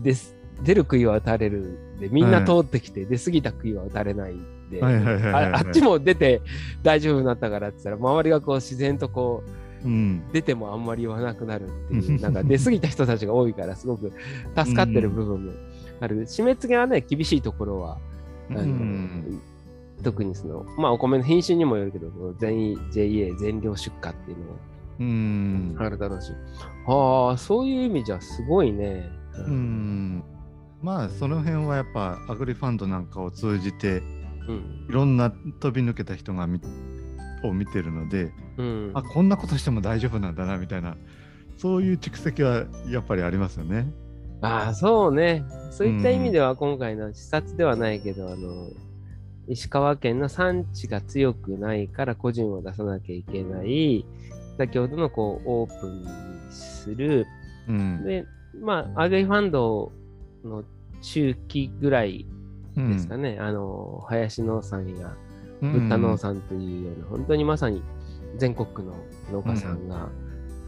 [0.03, 0.37] です。
[0.63, 4.35] 出る杭は打たれるで、みんな通ってきて、はい、出過ぎた杭は打たれない
[4.71, 6.41] で、あっちも出て
[6.83, 9.43] 大丈夫になったからって言ったら、周りがこう自然とこ
[9.85, 14.13] う、うん、出てもあんまり言わなくなるっていう、なんか出過ぎた人たちが多いから、すごく
[14.57, 15.53] 助かってる部分も
[16.01, 16.23] ある。
[16.23, 17.99] 締め付けはね、厳しいところは、
[18.51, 19.43] あの、うん、
[20.03, 24.57] 特にその、まあお米の品種にもよるけど、全 JA 全量出荷っていうのは。
[25.79, 26.33] あるだろうし、
[26.87, 29.11] ああ、そういう意味じゃすごいね。
[29.35, 30.25] うん。
[30.83, 34.03] まあその辺はやっぱアグリファンドなんかを通じて、
[34.49, 36.61] うん、いろんな飛び抜けた人がみ
[37.45, 40.97] を見てるので、うん、あこんなことしても大丈夫なんだなみたいな
[41.57, 43.93] そういう蓄積はやっぱりありますよね。
[44.41, 45.45] ああそうね。
[45.71, 48.69] そういった意味では今回の視察ではないけど、うん、あの
[49.49, 54.05] 石川県の産地が強くないから個人を出さなきゃいけない。
[54.59, 56.07] 先ほどのこうオープンに
[56.51, 57.27] する、
[57.69, 58.27] うん、で
[58.61, 59.93] まあアグリファンド
[60.45, 60.65] の
[61.01, 62.27] 中期ぐらい
[62.77, 65.15] ですかね、うん、あの林農産や
[65.61, 67.83] ブッダ農産というような、本当にまさに
[68.37, 68.95] 全国の
[69.31, 70.09] 農家さんが、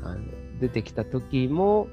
[0.03, 0.20] うん、あの
[0.61, 1.89] 出てきた時も、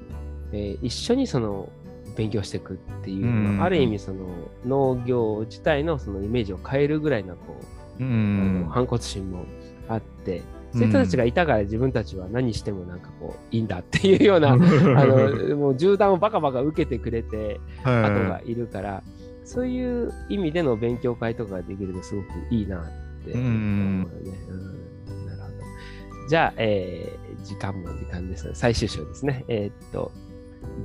[0.52, 1.68] えー、一緒にその
[2.16, 4.26] 勉強していくっていうのは、ある意味その
[4.66, 7.56] 農業自体のそのイメージを変えるぐらいのこ
[8.00, 9.44] う、うん、反骨心も
[9.88, 10.42] あって
[10.72, 19.02] そういう人たちがいたから自分たちは何してもなんかこういいんだっていうような あのもう銃弾をバカバカ受けてくれて後がいるから、
[19.44, 22.82] そういう意味での勉強会とかができるとすごくいいなっ
[23.24, 24.38] て思うよね。
[24.48, 26.28] うんなるほど。
[26.28, 28.50] じゃあ、えー、時間も時間です。
[28.54, 29.44] 最終章ですね。
[29.48, 30.10] えー、っと、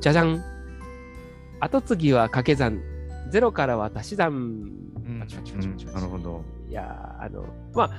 [0.01, 0.43] じゃじゃん。
[1.59, 2.81] 後継ぎは掛け算。
[3.29, 4.71] ゼロからは足し算。
[5.93, 6.43] なるほど。
[6.69, 7.91] いやあの、まあ、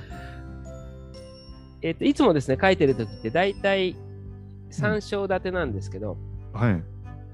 [1.83, 3.97] えっ、ー、と、いつもですね、書いてる時って大体
[4.71, 6.17] 3章立てなんですけど、
[6.55, 6.83] うん、はい。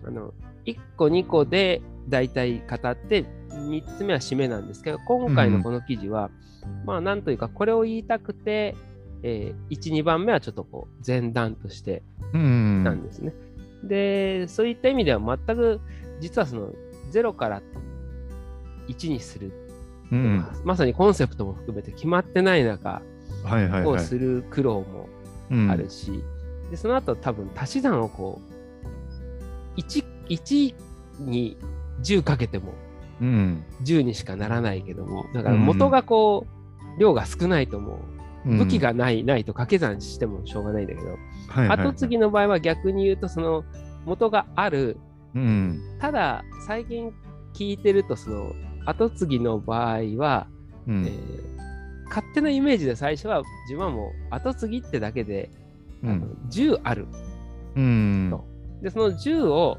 [0.07, 0.33] あの、
[0.67, 6.31] 1個2個で大体語って、3つ目は締めなんですけど、今回のこの記事は、
[6.63, 8.75] うん、まあ、なんというか、これを言いたくて、
[9.23, 12.03] えー、1、2番目はちょっとこう、前段として
[12.33, 13.33] なんですね。
[13.83, 15.81] うん、で、そういった意味では全く、
[16.21, 16.73] 実はその、
[17.13, 17.63] 0から
[18.89, 19.53] 1にする、
[20.11, 23.03] うん、まさにコンセプトも含めて決まってない中、
[23.85, 25.09] をする苦労も
[25.71, 26.23] あるし、
[26.71, 28.41] でその後多分足し算をこ
[29.77, 30.75] う 1, 1
[31.21, 31.57] に
[32.03, 32.75] 10かけても
[33.21, 36.47] 10にしかならないけどもだから元がこ
[36.97, 38.01] う、量が少ないとも
[38.47, 41.19] う武器がない、ないと掛け算してもしょうがないんだけど、
[41.71, 43.65] 後継ぎの場合は逆に言うとその
[44.05, 44.99] 元がある、
[45.35, 47.13] うん、ただ最近
[47.55, 48.53] 聞いてるとその
[48.87, 50.47] 後継ぎの場合は、
[50.87, 51.55] うん、えー
[52.15, 55.51] 勝手なイメージで最初は自分はもう後継ぎってだけで、
[56.03, 57.09] うん、あの10ある、
[57.75, 58.31] うん、
[58.83, 59.79] でその10を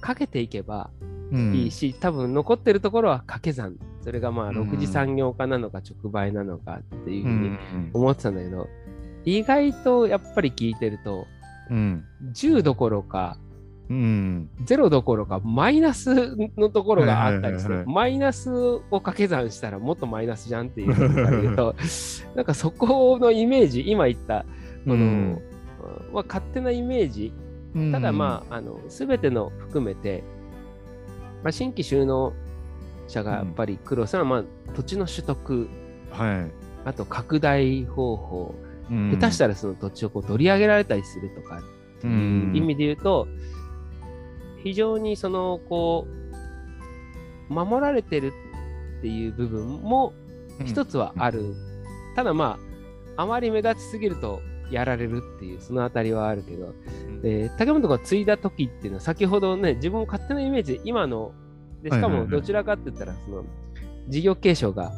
[0.00, 0.90] かけていけば
[1.32, 3.76] いいし、うん、多分残ってるところは掛け算。
[4.00, 7.58] それがまあ6次産業化なのか直売なのかっていうふうに
[7.92, 8.68] 思ってたんだけど、
[9.24, 11.26] 意外とやっぱり聞いてると、
[11.68, 13.36] うん、10どころか
[13.90, 20.94] うん、ゼロどころかマイナスのところがあったりして、マイナスを掛け算したらもっとマイナスじゃんっていう
[22.36, 24.44] なんかそこのイメージ今言った
[24.84, 25.42] この、うん、
[26.12, 27.32] まあ、勝手なイメージ、
[27.92, 30.22] ただまああの全ての含めて、
[31.42, 32.34] まあ、新規収納
[33.06, 35.68] 者がやっぱり苦労するのは、まあ、土地の取得、
[36.10, 36.50] はい、
[36.84, 38.54] あと拡大方法。
[38.90, 43.28] うん、下手したらその土地をこう取り上げられたりするとかっていう意味で言うと、
[44.68, 46.06] 非常にそのこ
[47.48, 48.34] う守られてる
[48.98, 50.12] っていう部分も
[50.66, 51.56] 一つはある、うん、
[52.14, 52.58] ただま
[53.16, 56.74] ああまり目立ちすぎるとやられるっていうそのあたりはあるけど、
[57.22, 61.32] で竹本が継いだ時っていうのは先ほどね自分勝手なイメージで今の
[61.82, 63.44] でしかもどちらかって言ったらその
[64.08, 64.92] 事業継承が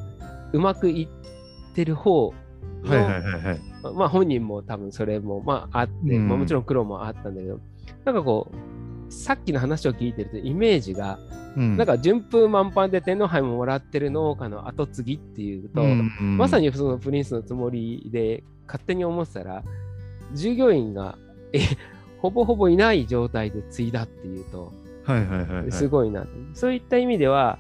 [0.52, 2.34] うまくいってる方
[2.82, 3.60] の、はいはいはいはい、
[3.94, 7.60] まあ本人も多分それもまああって、うん、まあ、もちろん苦労もあったんだけど
[8.04, 8.79] なんかこう
[9.10, 11.18] さっきの話を聞いてるとイメージが、
[11.56, 19.62] うん、なんか順風満帆で天皇杯ももらってる農家の後継ぎっていうと、うんうん、まさにそのプリンスのつもりで勝手に思ってたら
[20.32, 21.18] 従業員が
[21.52, 21.60] え
[22.18, 24.72] ほぼほぼいない状態で継いだっていうと、
[25.04, 27.58] はいはいはい、はい、すごいなそういった意味では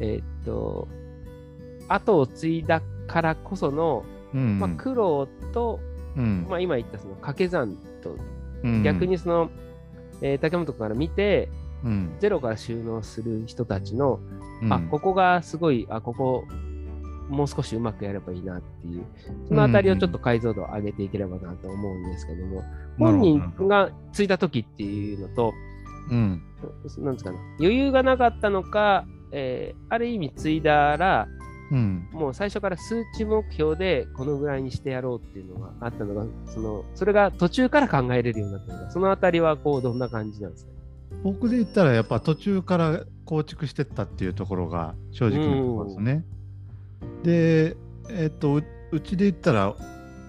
[0.00, 0.88] えー、っと
[1.88, 5.80] 後を継いだからこその、うんうん、まあ、苦労と、
[6.16, 8.16] うん、まあ、今言ったその掛け算と、
[8.62, 9.50] うんうん、逆にその、
[10.22, 11.48] えー、竹本から見て、
[11.84, 14.20] うん、ゼロから収納する人たちの、
[14.62, 16.44] うん、あここがすごいあここ
[17.30, 19.04] もう少しうまくやればいいなっていう
[19.48, 22.64] そのあたりをちょっと解像度を上げていければなと思うんですけども、
[22.98, 25.52] 本人が継いだ時っていうのと、
[26.10, 26.42] うん、
[26.98, 31.28] なんですかね余裕がなかったのか、えー、ある意味継いだら
[31.70, 40.70] うん、もう最初から数値目標でこのぐらいにしてやろうっていうのがあったのが、そのそれが途中から考えれるようになったのが、そのあたりはこうどんな感じなんですか？
[41.22, 46.24] 僕で言ったらやっぱ途中から構築してったっていうところが正直なところですね。
[47.22, 47.76] で、
[48.08, 49.74] えっと、うちで言ったら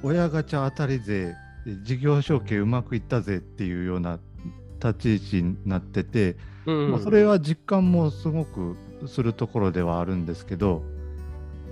[0.03, 1.33] 親ガチャ当たり税、
[1.83, 4.19] 事業承継うまくいったぜっていうような
[4.83, 6.35] 立ち位置になってて、
[6.65, 8.75] うんうん、まあ、それは実感もすごく
[9.07, 10.83] するところではあるんですけど、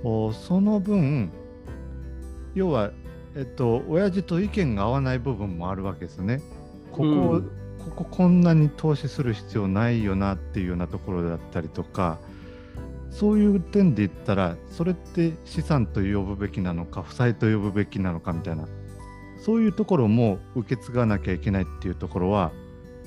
[0.04, 1.32] その分
[2.56, 2.91] 要は、
[3.36, 6.41] えっと、親父と意見が合わない部分もあるわけですね。
[6.91, 12.20] ここ、うん、こここんなに投資する必要ないよなっていうようなところだったりとか
[13.12, 18.68] そういう点で言ったらそれって資産と呼ぶべきなのか負債と呼ぶべきなのかみたいな
[19.43, 22.52] そういうところも受け継がなきゃいけないっていうところは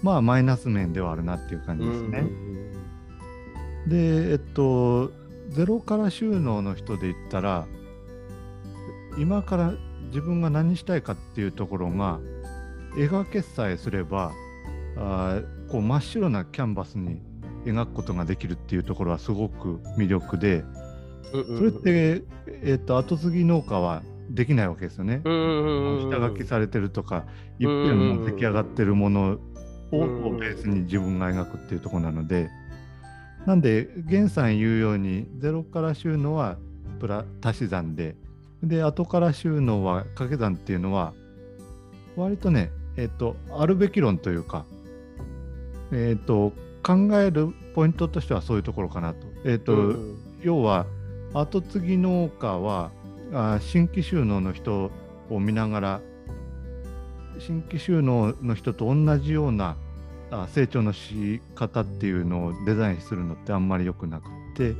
[0.02, 2.18] まあマイナス面ではあるなっていう感じですね。
[3.84, 5.12] うん、でえっと
[5.52, 7.66] ゼロから収納の人で言ったら
[9.18, 9.74] 今から
[10.06, 12.20] 自分が何したいかっていうところが
[12.96, 14.32] 描けさえすれば
[14.96, 15.40] あ
[15.70, 17.20] こう真っ白なキャンバスに
[17.64, 20.64] 描くことができるっていうところはすごく魅力で、
[21.30, 25.22] それって、えーと、後継ぎ農家はできないわけですよね。
[25.24, 27.24] 下書きされてるとか
[27.58, 29.38] 一遍も出来上がってるもの
[29.92, 29.98] を
[30.38, 32.50] ベースに自分が描くっていうところなので。
[33.46, 36.56] なんで、源さん言うように、ゼロから収納は
[37.00, 38.14] プラ足し算で、
[38.62, 41.12] で、後から収納は掛け算っていうのは、
[42.16, 44.64] 割とね、えっ、ー、と、あるべき論というか、
[45.90, 49.26] えっ、ー、と、考えるポイントとしてはそういうところかなと。
[49.44, 50.86] えっ、ー、と、うん、要は、
[51.34, 52.90] 後継ぎ農家は
[53.32, 54.90] あ新規収納の人
[55.30, 56.00] を見ながら、
[57.38, 59.76] 新規収納の人と同じような
[60.32, 64.24] あ成長のし方っていうのをデザインするのってあんまり良くなく
[64.56, 64.74] て、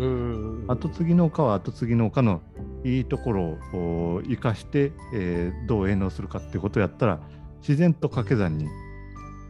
[0.67, 2.41] 後継ぎ農家は後継ぎ農家の
[2.85, 3.43] いいところ
[3.75, 7.21] を生かして、えー、どう営農するかっていうことをやったら
[7.61, 8.67] 自然と掛け算に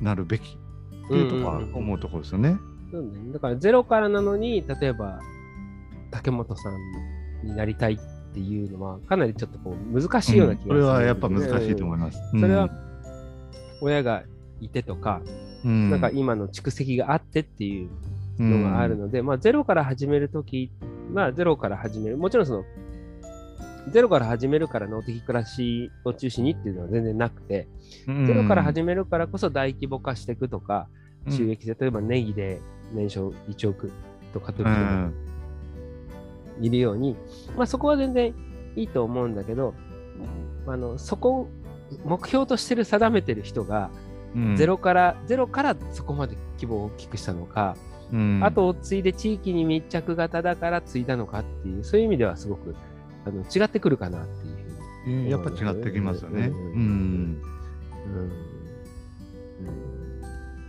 [0.01, 0.59] なるべき。
[1.05, 2.57] っていうところは思うところですよね。
[3.33, 5.21] だからゼロからなのに例えば
[6.11, 12.19] 竹本さんになりたいっていうのはかなりちょっとこう難しいような気がする、ね、うん、それはやっぱ難しいと思います。
[12.31, 12.69] それは
[13.81, 14.23] 親が
[14.61, 15.21] いてとか、
[15.65, 17.89] うん、なんか今の蓄積があってっていう
[18.39, 20.71] のがあるので、うん、まあ、ゼロから始めるとき
[21.13, 22.17] は、ゼロから始める。
[22.17, 22.65] もちろんその、
[23.91, 27.67] ゼロから始めるから農的暮らしを中心にっていうのは全然なくて、
[28.07, 30.89] うん、ゼロから始めるからこそ大規模化していくとか、
[31.29, 32.61] 収益性、例えばネギで
[32.93, 33.91] 年商1億
[34.33, 34.63] とかと
[36.61, 37.17] いるように、
[37.57, 38.35] まあ、そこは全然
[38.77, 39.75] いいと思うんだけど、
[40.67, 41.49] あのそこ
[42.05, 43.91] 目標としてる定めてる人が
[44.57, 47.77] ゼロからゼロからそこまで規模を大きくしたのか、
[48.13, 52.75] うん、あとを継いで地域に密着型だから継いだのかっていうそういう意味ではすごく
[53.27, 54.57] あの違ってくるかなっていう
[55.05, 56.47] ふうに、やっぱ違ってきますよね。
[56.47, 57.43] うん。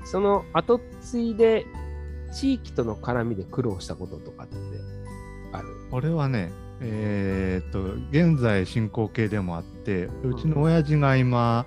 [0.06, 1.66] その後継いで
[2.34, 4.56] 地域との絡みで苦労したこととかって
[5.54, 5.68] ある？
[5.90, 6.52] これはね
[6.82, 11.66] えー、っと現在進行形でもあってうちの親父が今、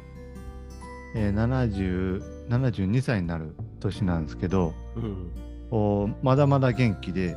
[1.17, 5.33] えー、70 72歳になる年なんですけど、うん、
[5.71, 7.37] おまだまだ元気で、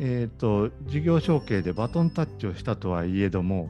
[0.00, 3.68] えーと、事業承継でバトンタッチをしたとはいえども、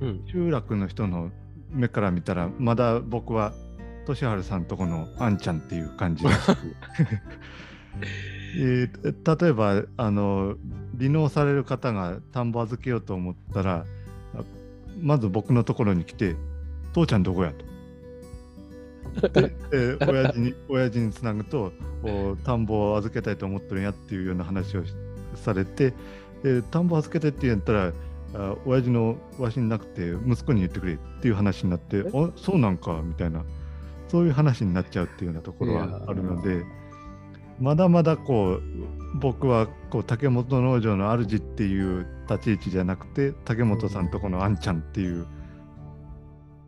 [0.00, 1.30] うん、集落の人の
[1.70, 3.52] 目から見たらまだ僕は
[4.06, 6.24] 俊治さんとこのあんちゃんっていう感じ
[8.58, 10.56] えー、例えばあの
[10.98, 13.84] 離農される方が田んぼ預けようと思ったら
[15.00, 16.34] まず僕のところに来て
[16.92, 17.69] 「父ちゃんどこや?」と。
[19.32, 21.72] で、えー、 親父に親父につなぐと
[22.44, 24.82] 田んぼを預けたいと思ってるんやっていうような話を
[25.34, 25.94] されて、
[26.42, 27.92] で田んぼ預けてって言ったら
[28.34, 33.44] あ親父のわしになくて息子に言ってくれっていう話になってあそうなんかみたいな
[34.08, 36.64] そういう話になっちゃうっていうようなところはあるので
[37.60, 38.62] まだまだこう
[39.18, 45.26] 僕はこう竹本農場の主っていう立ち位置じゃなくて竹本さんとこのあんちゃんっていう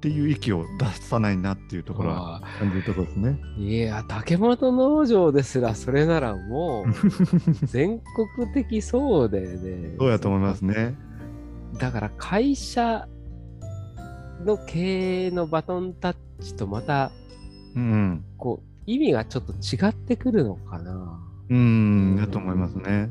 [0.03, 3.39] っていう息を出さないなっていうところは感じるところですね。
[3.57, 6.87] いや竹本農場ですらそれならもう
[7.67, 8.01] 全
[8.37, 9.95] 国的そうでね。
[10.01, 10.97] そうやと思いますね。
[11.79, 13.07] だから会社
[14.45, 17.13] の経営のバトンタッチとまた、
[17.77, 21.21] うん、こう意味がちょっと違ってくるのかな。
[21.49, 23.09] うん、だと思いますね。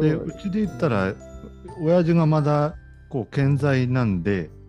[0.00, 1.14] で、うちで言ったら、
[1.82, 2.76] 親父がまだ
[3.10, 4.59] こう健在なんで、うん、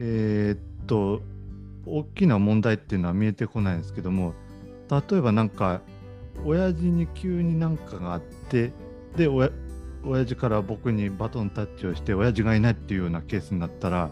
[0.00, 1.22] えー、っと、
[1.86, 4.34] 大きな問題っていうのは見えてこないんですけども、
[4.90, 5.82] 例えばなんか、
[6.44, 8.72] 親父に急になんかがあって、
[9.16, 9.50] で、親
[10.02, 14.10] 親父から僕にバトンタッチをして、親父がいないっていうようなケースになったら、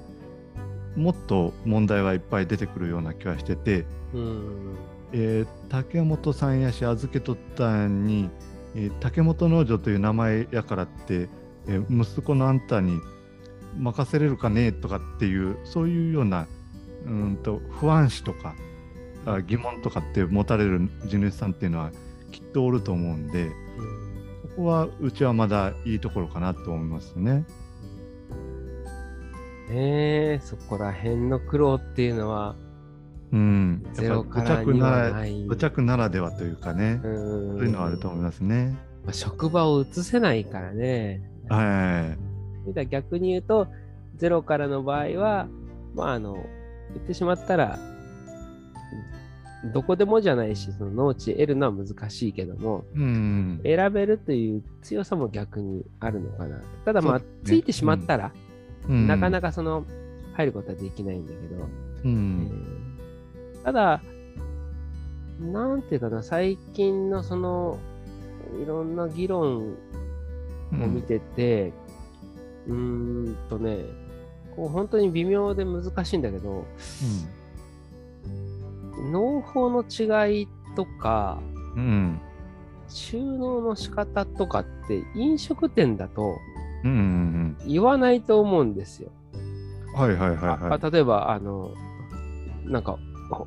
[0.96, 4.76] もっと問題はいっぱい出てくるような気はしてて、うん。
[5.12, 8.28] えー、竹本さんやし預けとったんに、
[8.74, 11.28] えー、竹本農場という名前やからって、
[11.66, 13.00] えー、息子のあんたに
[13.76, 16.46] 任せれるかねとかっていうそういうような
[17.06, 18.54] うんと不安視とか
[19.26, 21.92] あ疑問とかって持たれる地主さんっていうのは
[22.32, 23.52] きっとおると思うんで、うん、
[24.42, 27.44] そこはうちはまだいいところかなと思いますね。
[29.70, 32.56] えー、そこら辺の苦労っていうのは、
[33.32, 38.78] うん、ゼロからにはない土着ならではというかね、そういうのはあると思いますね。
[39.04, 41.22] まあ、職場を移せないからね。
[41.48, 42.27] はい。
[42.72, 43.68] 逆に言うと、
[44.16, 45.48] ゼロからの場合は、
[45.94, 46.34] まあ、あの、
[46.94, 47.78] 言ってしまったら、
[49.72, 56.60] どこでもじゃないし、その農地得るのは難しいけども、うん、選べるという強さも逆にあるのかな。
[56.84, 58.32] ただまあ、ね、ついてしまったら、
[58.88, 59.84] うん、なかなかその、
[60.34, 61.68] 入ることはできないんだけど、
[62.04, 62.48] うん、
[63.56, 64.00] えー、ただ、
[65.40, 67.78] なんていうかな、最近のその、
[68.62, 69.74] いろんな議論
[70.72, 71.72] を見てて、
[72.68, 73.84] うん、ーんとね、
[74.54, 76.66] こう本当に微妙で難しいんだけど、
[78.96, 81.40] うん、農法の違いとか、
[81.76, 82.20] うん、
[82.88, 86.36] 収納の仕方とかって飲食店だと
[87.66, 89.10] 言わないと思うんですよ。
[89.94, 90.38] はいはいはい、
[90.70, 91.72] はい、例えばあの
[92.64, 92.98] なんか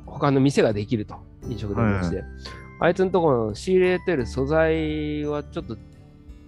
[0.06, 1.16] 他の店ができると
[1.48, 2.32] 飲食店として、はいはい、
[2.80, 5.76] あいつのところの仕入れてる素材はちょっと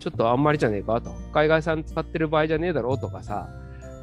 [0.04, 1.10] ちょっとあんまりじゃねえかと。
[1.32, 3.48] 海外産使ってる場合じゃねえだろうとかさ。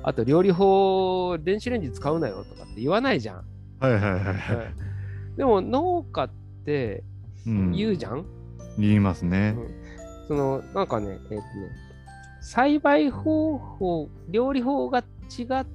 [0.04, 3.45] あと料理法電子レンジ使うなよとかって言わないじゃん。
[3.80, 6.30] はいはいはい、はい、でも農家っ
[6.66, 7.04] て
[7.45, 8.26] 言うじゃん、うん、
[8.80, 9.56] 言いますね。
[9.56, 11.43] うん、そのなんかねえっ、ー、とね
[12.41, 15.66] 栽培方法料理法が違っ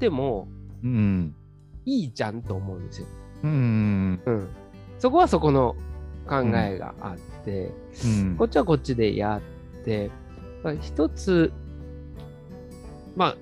[0.00, 0.48] ても、
[0.82, 1.34] うん、
[1.84, 3.06] いいじゃんと思うんですよ。
[3.44, 4.48] うん、うん、
[4.98, 5.76] そこはそこの
[6.28, 7.72] 考えがあって、
[8.04, 9.57] うん、こっちはこっちでやっ
[9.88, 10.10] て、
[10.82, 11.50] 一つ、
[13.16, 13.36] まあ、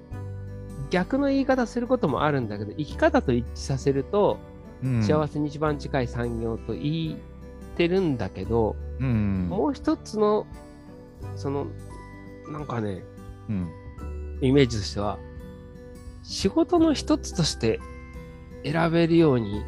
[0.90, 4.38] 逆の言い方することもあるんだけど、生き方と一致させると、
[4.84, 10.46] うん、幸せに一番近い産業と言ってるんだけど、うん、もう一つの、
[11.34, 11.66] その、
[12.48, 13.02] なんかね、
[13.48, 13.68] うん、
[14.40, 15.18] イメージとしては、
[16.22, 17.80] 仕事の一つとして
[18.64, 19.62] 選べるように、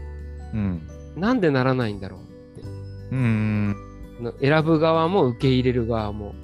[0.54, 2.68] うん、なんでならないんだろうって。
[3.12, 3.76] うん。
[4.40, 6.34] 選ぶ側も受け入れる側も。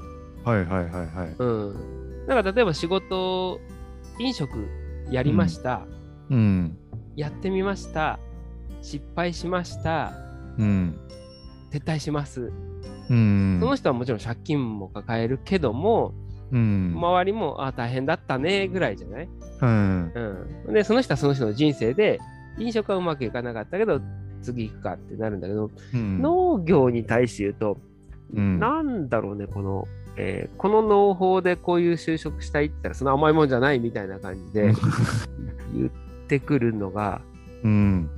[0.44, 1.34] はいはいはいはい。
[1.38, 2.26] うん。
[2.26, 3.60] だから例えば仕事、
[4.18, 4.68] 飲食
[5.10, 5.86] やりました。
[6.30, 6.78] うん。
[7.16, 8.18] やってみました。
[8.82, 10.12] 失敗しました。
[10.58, 10.98] うん。
[11.70, 12.52] 撤退します。
[13.10, 13.58] うん。
[13.60, 16.14] その人はもちろん借金も抱えるけども、
[16.52, 19.28] うん、周りもあ大変だったねぐらいじゃない、
[19.60, 20.12] うん、
[20.66, 22.20] うん、でその人はその人の人生で
[22.58, 24.00] 飲食はうまくいかなかったけど
[24.40, 27.78] 次行くかってなるんだけど、うん、農業に対して言うと、
[28.34, 29.86] うん、なんだろうねこの、
[30.16, 34.72] えー、この農法でこういう就職したいって言ったらその甘いもんじゃないみたいな感じで
[35.74, 37.20] 言ってくるのが、
[37.64, 38.08] うん、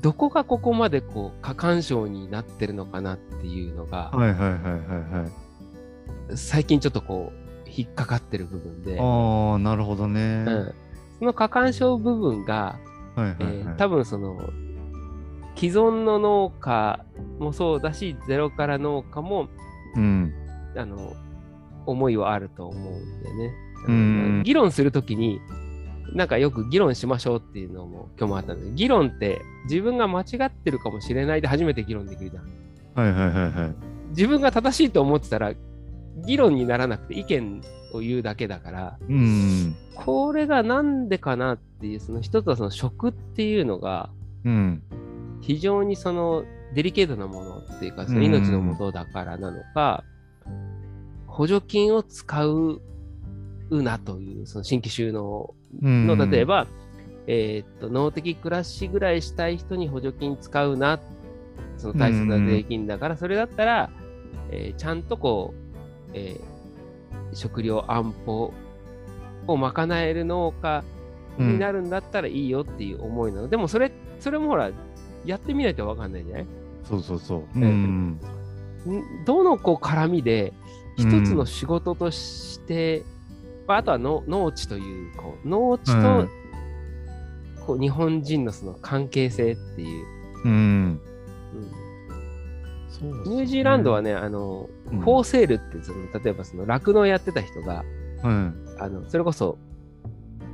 [0.00, 4.62] どこがここまでこう過干渉になってるのかなっていうのが、はいはいはいはい
[5.20, 5.26] は
[6.32, 10.74] い、最近ちょっとこう引っかかってる部分で、ああなるほどね、うん、
[11.18, 12.78] その過干渉部分が、
[13.14, 13.56] はいはいはい。
[13.56, 14.38] えー、多分その
[15.56, 17.04] 既存の農家
[17.40, 19.48] もそうだしゼロから農家も、
[19.96, 20.34] うん、
[20.76, 21.14] あの
[21.86, 23.52] 思いはあると思うんでね、
[23.86, 25.40] うん、議論するときに
[26.14, 32.44] なんかよく議論しましょうっていうのも今日もあったんです議論って自分が間違ってるかもしれないで初めて議論できるじゃん。
[32.94, 33.74] はいはいはいはい。
[34.10, 35.52] 自分が正しいと思ってたら
[36.24, 37.60] 議論にならなくて意見
[37.92, 44.10] を言うだけだから、うん、これがなんでかなっていうその一つはその食っていうのが
[45.40, 46.44] 非常にその
[46.74, 50.04] デリケートなものっていうかその命のもとだからなのか、
[51.26, 52.80] 補助金を使う
[53.70, 56.66] なというその新規収納の、例えば、
[57.26, 60.98] えー、っと脳的暮らしぐらいしたい人に補助金使うな
[61.76, 63.90] その大切な税金だから、それだったら、
[64.50, 68.52] えー、ちゃんとこう、えー、食料安保
[69.46, 70.82] を賄える農家
[71.38, 74.70] になるんだったらいいよっていう思いなの、うん、でもそれそれもほら
[75.28, 76.46] やってみないと分かんないじゃない
[76.84, 78.18] そうそうそう、うん、
[79.26, 80.54] どのこう絡みで
[80.96, 83.02] 一つの仕事として、
[83.66, 86.28] まあ、あとはの農地というこう農地と、
[87.66, 90.06] こう日本人のその関係性っていう。
[90.44, 91.00] うん、
[93.02, 97.84] うん、ニュージーランドはね、あの、うん、フォーセールってその、例えばその酪農やってた人が、
[98.24, 99.58] うん、あのそれこそ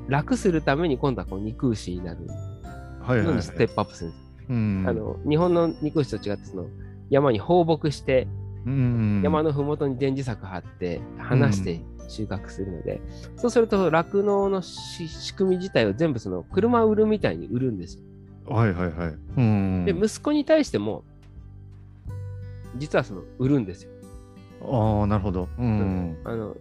[0.09, 2.27] 楽するために今度はこう肉牛になる。
[3.07, 4.24] のにステップアップするんです。
[4.49, 6.67] うん、あの日本の肉牛と違ってその
[7.11, 8.27] 山に放牧して、
[8.67, 13.01] うん、山の麓に電磁石貼って離して収穫するので、
[13.33, 18.03] うん、そうすると酪農の仕組み自体を全部その車を売るみたいに売るんですよ。
[18.47, 19.15] はいはいはい。
[19.37, 21.05] うん、で息子に対しても
[22.77, 23.91] 実はその売るんですよ。
[24.63, 25.49] ああなるほど。
[25.59, 26.57] うん、あの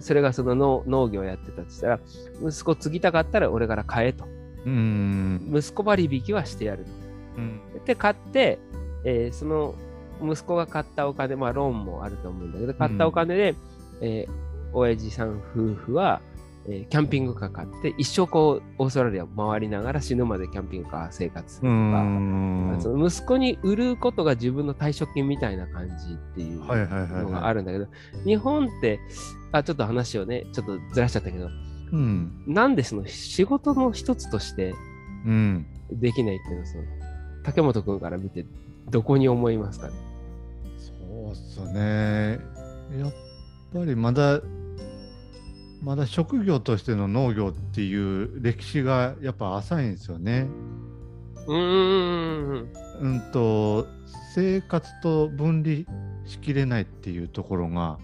[0.00, 2.00] それがその農農業やってたとしたら
[2.42, 4.26] 息子継ぎたかったら俺から買えと。
[4.64, 7.01] うん息子割引はしてやると。
[7.36, 8.58] うん、で買って、
[9.04, 9.74] えー、その
[10.22, 13.56] 息子が買ったお金、まあローンもあると思うんだけど、買ったお金で、うん、
[14.02, 14.32] えー、
[14.72, 16.20] 親父さん夫婦は、
[16.68, 27.88] えー、キャンピングカー買って、一生こう、オーストラリアを回りながら死ぬまでキャンピングカー生活とか、その息子に売ることが自分の退職金みたいな感じっていうのがあるんだけど、
[28.24, 29.00] 日本って、
[29.50, 31.48] あ、ちょっと話をね、ちょっとずらしちゃったけど、
[31.92, 34.72] うん、なんでその仕事の一つとして
[35.90, 36.84] できないっていうのは、その
[37.42, 38.44] 竹本君から見て
[38.90, 39.94] どこに思いますかね？
[40.76, 40.92] そ
[41.28, 42.38] うっすね。
[42.98, 43.12] やっ
[43.72, 44.40] ぱりまだ
[45.82, 50.46] まだ職業としての農業っていう歴史がやっぱ浅いんですよね。
[51.46, 52.68] うん。
[53.00, 53.86] うんと
[54.34, 55.78] 生活と分離
[56.26, 57.98] しきれないっていうところが、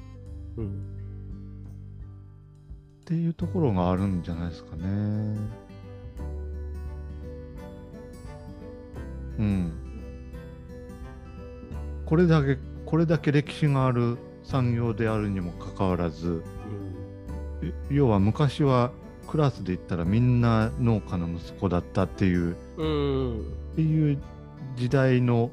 [0.56, 0.68] うん、っ
[3.04, 5.36] ていうところがあるんじゃないですかね。
[9.38, 9.72] うん。
[12.06, 16.42] これだけこれだけ歴史がある産業であるにもかかわらず、
[17.62, 18.92] うん、要は昔は
[19.26, 23.42] クラスで言ったらみんな農家の息子だったっていう、うん、っ
[23.76, 24.18] ていう
[24.76, 25.50] 時代の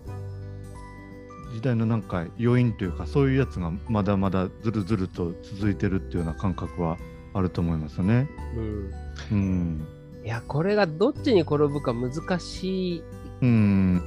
[1.54, 6.98] 時代のなんか要因というかそういうやつがまだまだずるずると続いてるっていうような感覚は
[7.34, 8.30] あると思いますね。
[8.56, 8.94] うん、
[9.32, 9.88] うん、
[10.24, 13.04] いやこれがどっちに転ぶか難しい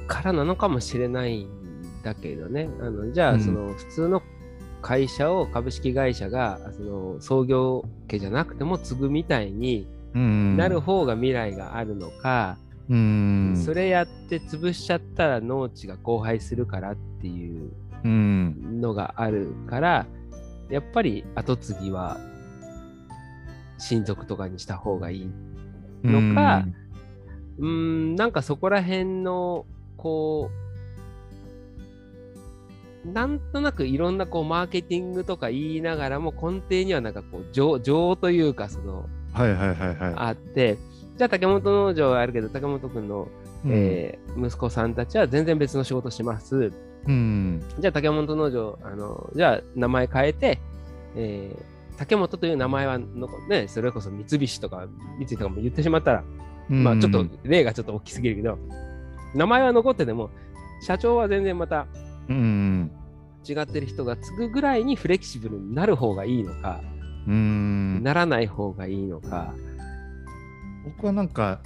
[0.07, 1.49] からなのかもしれないん
[2.03, 2.69] だけどね。
[2.81, 4.21] あのじゃあその普通の
[4.81, 12.57] 会社を株式会社がその創業家じゃなくても継ぐみたいになる方が未来があるのか、
[12.89, 17.71] うん、それやって潰しちゃったら農地が荒廃するからっていう
[18.03, 20.07] のがあるから、
[20.69, 22.17] やっぱり後継ぎは
[23.77, 25.31] 親族とかにした方がいい
[26.03, 26.75] のか、うん、
[27.65, 29.65] んなんかそこら辺の
[29.97, 30.49] こ
[33.05, 40.77] うなんとなくいろんなこうマーケティングとか言いながらも根底にはなんかこう情情というかその、はいはいはいはい、あって。
[41.19, 43.27] じゃあ竹本農場はあるけど竹本君の、
[43.65, 46.71] うん、えー、息子さんたちは全然別の仕事します。
[47.05, 50.59] うん、じゃあ竹本農場あのじゃあ名前変えて、
[51.17, 54.87] えー、竹本という名前はの、ね、それこそ三菱とか
[55.17, 56.25] 三井とかも言ってしまったら、うん、
[56.69, 58.57] まあちょっと例がちょっと大きすぎるけど
[59.33, 60.29] 名前は残ってても
[60.81, 61.87] 社長は全然また
[62.29, 62.91] うん、
[63.47, 66.79] 違ってる人が継ぐぐらいにフレキシブルになる方がいいのか、
[67.27, 69.53] うん、ならない方がいいのか。
[70.85, 71.59] 僕はなんか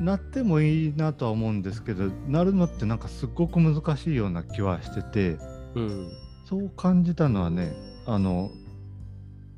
[0.00, 5.36] なってもいいなとは思うんですけどなるのってなんかすっごく難しいような気はしてて、
[5.74, 6.08] うん、
[6.48, 7.72] そう感じたのはね
[8.06, 8.50] あの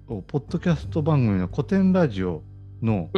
[0.08, 2.42] ポッドキャスト番組の古典ラジオ
[2.82, 3.10] の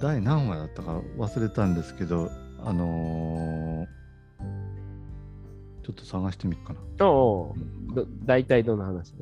[0.00, 2.30] 第何話だったか忘れたんですけど、
[2.62, 7.06] あのー、ちょっと探してみっかな。
[7.06, 7.54] おお、
[8.24, 9.20] 大体どんな話ね。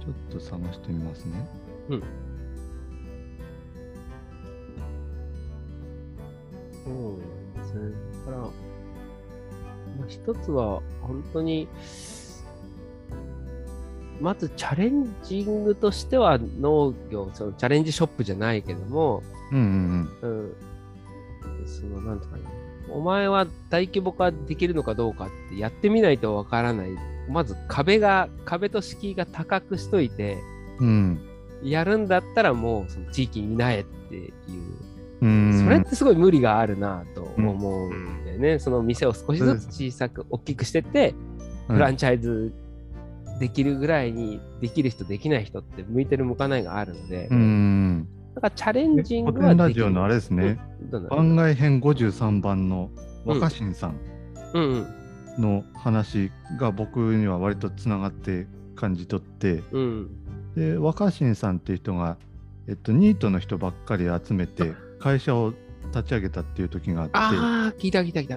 [0.00, 1.48] ちょっと探してみますね。
[1.88, 2.02] うん。
[6.84, 7.18] そう
[7.58, 7.90] ですね。
[8.24, 8.50] だから、ま
[10.04, 11.66] あ、一つは本当に、
[14.20, 20.54] まずチャレンジングとしては農業、そのチャレンジショップじゃないけども、うんうんうん、
[21.66, 22.42] その、なんとかな、
[22.90, 26.90] お前は大規模化できるのかどうかってやってみないとわからない。
[27.28, 30.38] まず壁が、壁と敷居が高くしといて、
[30.78, 31.20] うん、
[31.62, 34.32] やるんだったらもうその地域になえっていう。
[35.18, 41.14] それってすごい無理があるなと思うんだよね、うん、その店を少しずつ小さく大きくしてって、
[41.68, 42.52] フランチャイズ
[43.38, 50.58] できるぐらいにできる人できない人って向いてる向かないがあるので、うん、だからチャレンジングはラジオのあれですね、
[51.10, 52.90] 番外編53番の
[53.24, 54.00] 若新さん
[55.38, 60.10] の話が僕には割とつながって感じ取って、うん、
[60.54, 62.16] で若新さんっていう人が、
[62.68, 65.52] えっと、ニートの人ばっかり集めて会社を
[65.86, 68.36] 立ち上げたっていう時があってああ聞いた聞いた聞いた。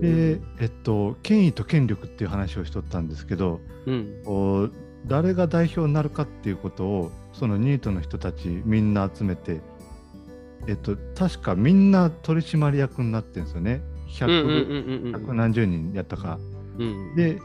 [0.00, 4.68] でえっと権威と権力っていう話をしとったんですけど、うん、お
[5.06, 9.60] 誰が代表になるかっていうことをそのニートの人たちみんな集めて
[10.66, 13.82] えっと確かみんな取締役になってるんですよね。
[14.08, 14.30] 百
[15.34, 16.38] 何十人やったか、
[16.78, 17.38] うん、で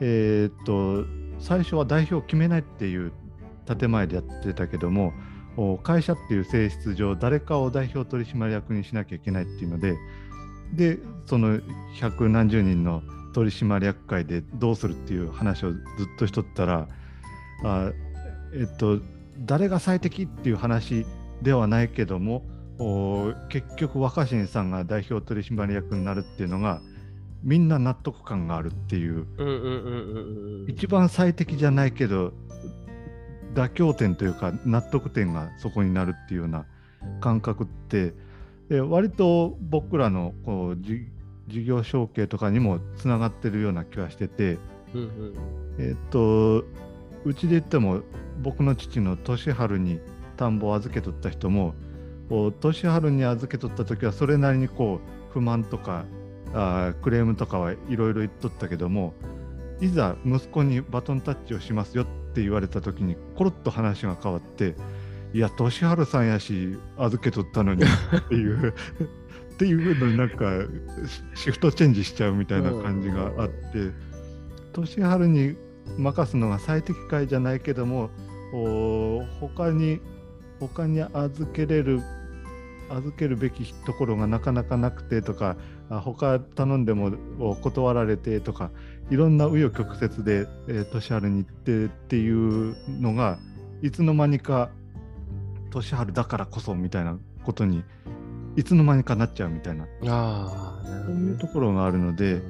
[0.00, 1.06] えー、っと
[1.38, 3.12] 最初は代表を決めないっていう
[3.66, 5.12] 建前でやってたけども
[5.82, 9.96] 会社っていう性質上誰かを代表取締役にしなきゃいけないっていうので
[10.72, 11.60] でその
[12.00, 13.02] 百何十人の
[13.34, 15.80] 取締役会でどうするっていう話をずっ
[16.18, 16.88] としとったら
[17.64, 17.92] あ
[18.54, 19.00] えっと
[19.40, 21.06] 誰が最適っていう話
[21.42, 22.42] ではないけども
[23.48, 26.80] 結局若新さんが代表取締役になるっていうのが
[27.42, 29.26] みんな納得感があるっていう。
[30.68, 32.32] 一番最適じゃないけど
[33.54, 36.66] 妥協点というか納得点がそこになるっていうような
[37.20, 38.14] 感覚って
[38.70, 40.78] 割と僕らのこう
[41.48, 44.58] 事業承継とかにもつながってるような気はしてて、
[44.94, 45.34] うんうん、
[45.78, 46.64] えっと
[47.24, 48.02] うちで言っても
[48.40, 50.00] 僕の父の年春に
[50.36, 51.74] 田んぼを預けとった人も
[52.60, 56.04] 年春に預けとった時はそれなりにこう不満とか
[56.54, 59.14] あクレームとかはいろいろ言っとったけども
[59.80, 64.74] いざ息子にバトンタッチをしますよって言われた時にコロッと話が変わって
[65.32, 68.74] いや年春さんやし預けとったのにっていう
[69.54, 70.50] っていうのになんか
[71.34, 73.92] シフトチェンジしちゃうみたいな感じがあって
[74.72, 75.56] 年春に
[75.98, 78.10] 任すのが最適解じゃないけども
[79.40, 80.00] 他に
[80.58, 82.00] 他に預けれる
[82.90, 85.56] 預けるべきところがなかなかなくてとか
[85.98, 87.10] 他頼んでも
[87.60, 88.70] 断られてとか
[89.10, 93.38] いろんな紆余曲折で、えー、年春に行ってっていうのが
[93.82, 94.70] いつの間にか
[95.70, 97.82] 年春だからこそみたいなことに
[98.56, 99.86] いつの間にかなっちゃうみたいな。
[100.06, 102.40] あそういうところがあるので、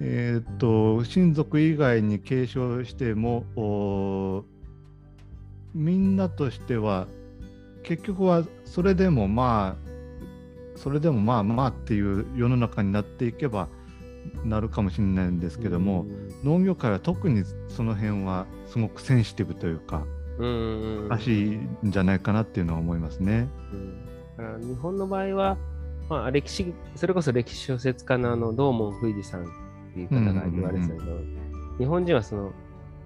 [0.00, 4.44] えー、っと親族以外に継承しても
[5.74, 7.06] みんなとしては
[7.82, 9.85] 結局はそれでもまあ
[10.76, 13.68] それでもまあまあっていう世の中になっていけば
[14.44, 16.06] なるかもしれないんですけども、
[16.44, 20.04] 農業界は特にその辺はすごくセンシティブというか、
[20.38, 23.48] 難しいんじゃないかなっていうのは思いますね。
[24.38, 25.56] うん、日本の場合は、
[26.08, 29.46] まあ、歴史それこそ歴史小説家のあの道門不二さんっ
[29.94, 31.04] ていう方が言われてたけど、
[31.78, 32.52] 日本人はその、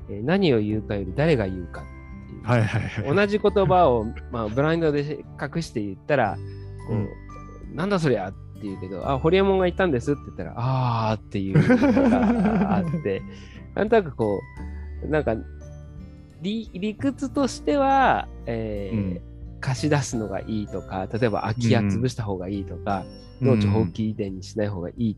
[0.08, 1.84] えー、何を言うかより誰が言うかっ
[2.26, 6.36] ていう、はいはいはい、同じ言葉を、まあ、ブラインドで隠して言ったら
[6.88, 7.08] こう、うん、
[7.74, 13.22] なんだそりゃって言うけど、あ、ホリエモンがいたんですって言ったら、あーっていうのがあって、
[13.74, 14.40] なんとなくこ
[15.04, 15.36] う、なんか
[16.42, 19.20] 理、理屈としては、えー、うん、
[19.60, 23.04] 貸し出すのがいいとか、例えば空き家潰した方がいいとか、
[23.40, 25.16] うん、農地放棄移転にしない方がいい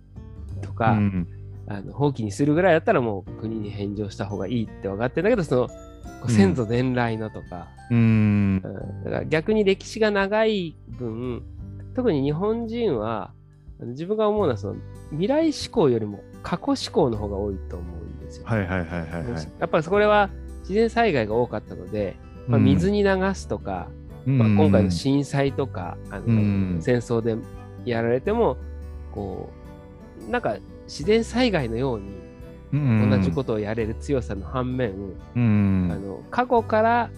[0.60, 1.28] とか、うん、
[1.68, 8.62] あの放棄にするぐらいだったらもう国に返上した方がいいって分かってるんだけど、その、先祖伝来のとか、うん、
[9.04, 11.42] だから逆に歴史が長い分、
[11.94, 13.32] 特に日本人は、
[13.80, 14.76] 自分が思うのはその
[15.10, 18.46] 未来志向よりも過去志向の方が多いと思うんですよ。
[18.46, 20.30] はいはいはいはい、はい、やっぱりこれは
[20.60, 22.16] 自然災害が多かったので、
[22.46, 23.88] まあ、水に流すとか、
[24.26, 27.36] うん、まあ、今回の震災とか、あの、うん、戦争で
[27.84, 28.56] やられても
[29.12, 29.50] こ
[30.26, 32.22] うなんか自然災害のように
[32.72, 34.94] 同じことをやれる強さの反面、
[35.36, 37.10] うん、あの過去から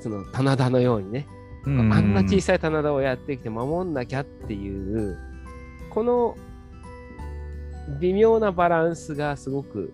[0.00, 5.16] その棚田のようにね、うん、あんな小さい棚田をやってきて守んなきゃっていう
[5.90, 6.36] この
[8.00, 9.92] 微妙なバランスがすごく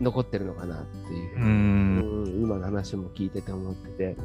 [0.00, 4.16] 残ってるのかなっていう、うん、今の話も聞いてて思ってて。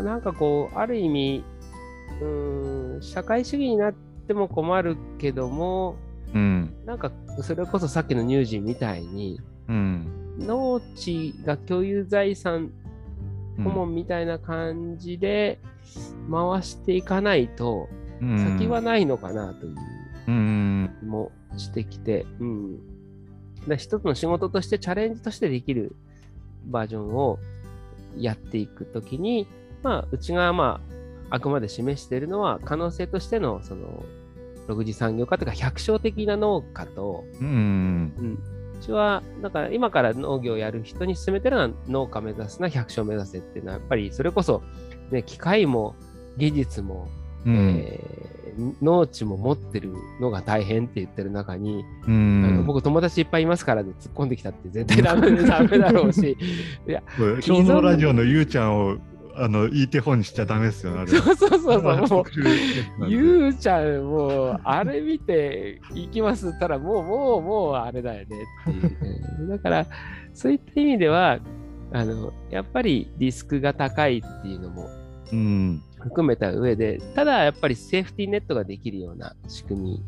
[0.00, 1.44] なんかこうある意味
[2.22, 2.24] う
[2.98, 5.96] ん社会主義になっても困るけども、
[6.34, 7.10] うん、なんか
[7.42, 10.06] それこそさっきの乳児みたいに、うん、
[10.38, 12.70] 農地が共有財産
[13.58, 15.60] 顧問みたいな感じで
[16.30, 17.88] 回していかないと、
[18.20, 19.76] 先はないのかなという
[21.00, 22.78] 気もしてきて、うん、
[23.68, 25.96] だ一つの仕事としてチャレンジとしてできる
[26.66, 27.38] バージョンを
[28.16, 29.46] やっていくときに、
[29.82, 30.80] まあ、うちがま
[31.30, 34.04] ああくまで示しているのは可能性としてのその
[34.68, 38.38] 6次産業化というか百姓的な農家と、うん、うん、う
[38.82, 44.62] ちはだから今から農業をやる人に勧めてるのは農家目指すな百姓目指せっていうのはやっぱりそれこそ、
[45.10, 45.94] ね、機械も
[46.36, 47.08] 技術も、
[47.46, 56.36] うん、えー、農地も持ってるのが大変って言ってる中に、うん、あの僕友達いっぱいいますからで突っ込んできたって絶対ダメダメだろうし。
[56.86, 58.96] いや今日のラジオのゆうちゃんを
[59.36, 61.82] あの、いい手本にしちゃダメですよ、ね、そうそうそうそう。
[62.98, 69.48] もう、ゆうちゃん、もう、あれ見ていきますったら、もう、もう、もう、あれだよねっていう、ね。
[69.48, 69.86] だから、
[70.34, 71.38] そういった意味では、
[71.92, 74.88] あの、やっぱりリスクが高いっていうのも、
[76.00, 80.02] 含めた上で、ただやっぱりセーフティーネットができるような仕組み。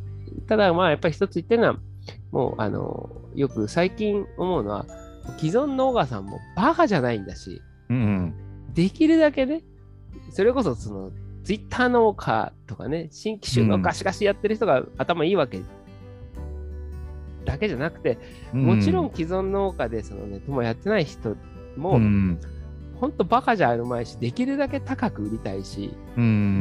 [0.47, 1.77] ただ、まあ、やっぱり一つ言ってるのは、
[2.33, 4.87] もう、あの、よく最近思うのは、
[5.39, 8.35] 既存農家さんもバカじゃないんだし、うん、うん
[8.75, 9.63] できるだけね、
[10.31, 11.11] それこそその
[11.45, 15.61] ツイッター農家とかね、新規種のガシガシやってる人が頭いいわけ。
[17.45, 18.19] だけじゃなくて、
[18.53, 21.37] もちろん既存農家でそのね、もやってない人
[21.77, 22.01] も、
[22.99, 25.95] 本当バカじゃあるまいし、できるだけ高く売りたいし、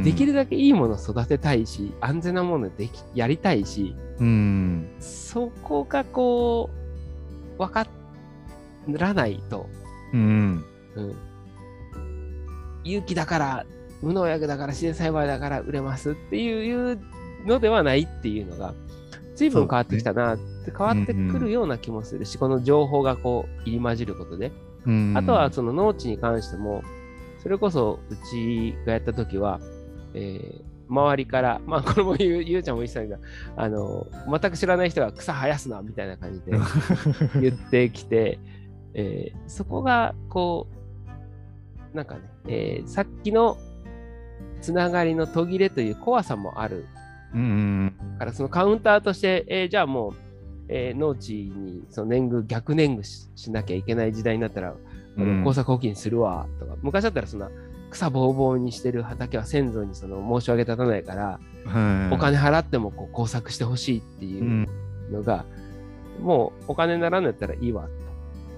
[0.03, 3.95] できるだけいいもの育てたいし、安全なものできやりたいし、
[4.99, 6.70] そこがこ
[7.57, 7.88] う、分か
[8.89, 9.70] らないと、
[10.11, 11.16] うん、うん
[12.84, 13.65] 有機だから、
[14.01, 16.99] 無農薬だから、自然栽培だから売れますっていう
[17.45, 18.73] のではないっていうのが、
[19.36, 24.51] 随分変わってきたなって、変わってくるような気もするし、この情報がこう入り混じることで。
[25.15, 26.84] あとはその農地に関しても、
[27.41, 29.59] それこそうちがやった時は、
[30.13, 33.17] えー、周りから、まあこれもゆうゆうちゃんも言ってたけど、
[33.55, 36.51] あの、全く知らない人が草生やすなみたいな感じで
[37.41, 38.39] 言ってきて、
[38.93, 40.75] えー、そこがこう、
[41.93, 43.57] なんかね、えー、さっきの
[44.61, 46.85] つながりの途切れという怖さもある。
[47.33, 50.13] うん、からそのカウンターとして、えー、じゃあもう、
[50.67, 53.03] えー、農地にその年貢逆年貢
[53.35, 54.75] しなきゃいけない時代になったら、
[55.17, 56.75] うん、工作放棄にするわとか。
[56.81, 57.49] 昔だったらそんな
[57.89, 61.39] 草ぼうぼうにしてる畑は先祖にその申し訳立たないから、
[62.11, 64.67] お金払ってもこう工作してほしいっていう
[65.11, 65.45] のが、
[66.19, 67.89] うん、もうお金にならんのやったらいいわと。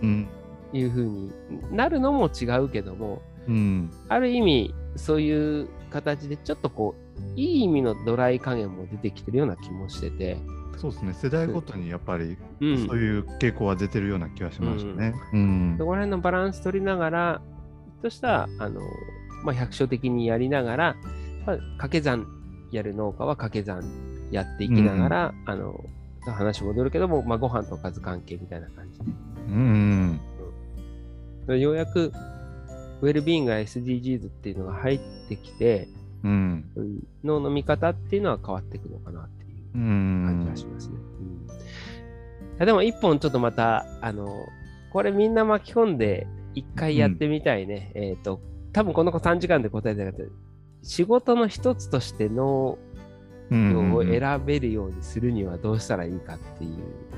[0.03, 0.27] うん
[0.74, 1.32] いうふうに
[1.72, 10.38] なるのも違うけども、うん、ある意味そういう形でちょっとこういい意味のドライ加減も出てきてるような気もしてて。
[10.78, 11.13] そうですね。
[11.13, 15.13] 世代ごとにやっぱり、そういう傾向は出てるような気がしましたね。
[15.32, 15.43] うん、う
[15.76, 17.41] ん、そこら辺のバランス取りながら
[18.01, 18.82] としたあの、
[19.43, 20.95] まあ、百姓的にやりながら、
[21.45, 22.28] まあ、掛け算
[22.72, 23.84] やる農家は掛け算
[24.32, 25.86] やっていきながら、うん、あの
[26.26, 29.05] 話戻るけども、まあ、ご飯とおかず関係みたいな感じで。
[29.47, 30.20] うん、
[31.54, 32.12] ようやく
[33.02, 35.88] ウェルビーイングが SDGs っていうのが入ってきて、
[36.24, 36.66] うん、
[37.24, 40.96] 脳の見方っていうのは変わっていくのかなっていう感じがしますね。
[42.60, 44.28] うん、でも一本ちょっとまた、あの、
[44.91, 46.26] これみんな巻き込んで
[46.56, 47.91] 一回やってみたいね。
[47.96, 48.39] うん、えっ、ー、と、
[48.74, 50.32] 多分この子3時間で答えてなかった。
[50.82, 52.78] 仕事の一つとして農
[53.52, 56.72] 業を選べるようにするにはどうしたらいいかっていう。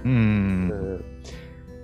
[0.05, 1.05] うん、うん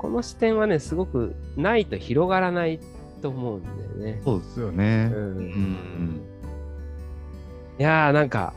[0.04, 2.78] この視点はね、すごくないと広がらない
[3.22, 4.22] と思うんだよね。
[4.26, 5.10] そうですよね。
[5.16, 5.38] うん。
[5.38, 6.22] うん、
[7.80, 8.54] いやー、なんか、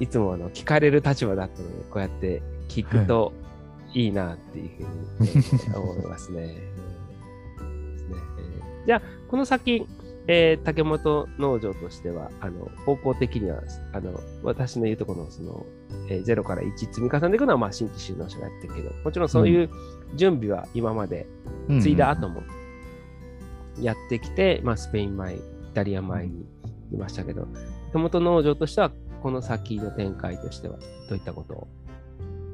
[0.00, 3.32] いつもあの聞かれる立場だったので、こうやって聞くと
[3.94, 4.84] いいなっていう
[5.18, 5.30] ふうに、
[5.76, 6.56] 思いますね。
[8.84, 9.86] じゃあ、この先、
[10.26, 13.62] えー、竹本農場としては、あの、方向的には、
[13.92, 15.66] あの、私の言うところの、その、
[16.08, 19.28] えー、0から1積み重ねていくのは、まあ、新規収納者がやってるけど、もちろん。
[19.28, 19.70] そういう
[20.14, 21.26] 準備は今まで、
[21.80, 22.42] 継いだ後も
[23.80, 25.40] やってきて、うん、まあ、スペイン前、イ
[25.74, 26.46] タリア前に
[26.92, 27.48] いましたけど、
[27.92, 28.92] 竹本農場としては、
[29.22, 31.68] この先の展開としては、どういったことを？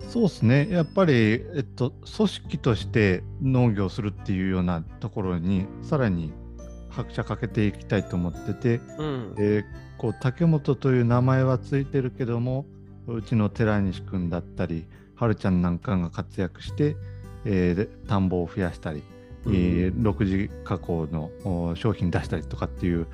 [0.09, 0.69] そうですね。
[0.71, 6.33] やっぱり、えっと、組織として農業するっていうようなところにさらに
[6.97, 9.65] 拍車かけていきたいと思ってて、うん、えー、
[9.99, 12.65] こう竹本という名前はついてるけども
[13.07, 16.97] うちの寺西君だったりはるちゃんなんかが活躍して、
[17.45, 19.03] えー、田んぼを増やしたり、
[19.45, 23.07] うん、えー、6次加工の商品出したりとかっていう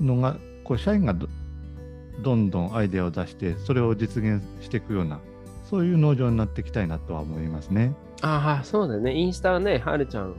[0.00, 5.20] のがこう社員がどんどんアイデアを出してそれを実現していくような
[5.68, 7.94] そういう農場になっていきたいなとは思いますね。
[8.22, 9.14] ああそうだね。
[9.14, 10.34] インスタはねはるちゃん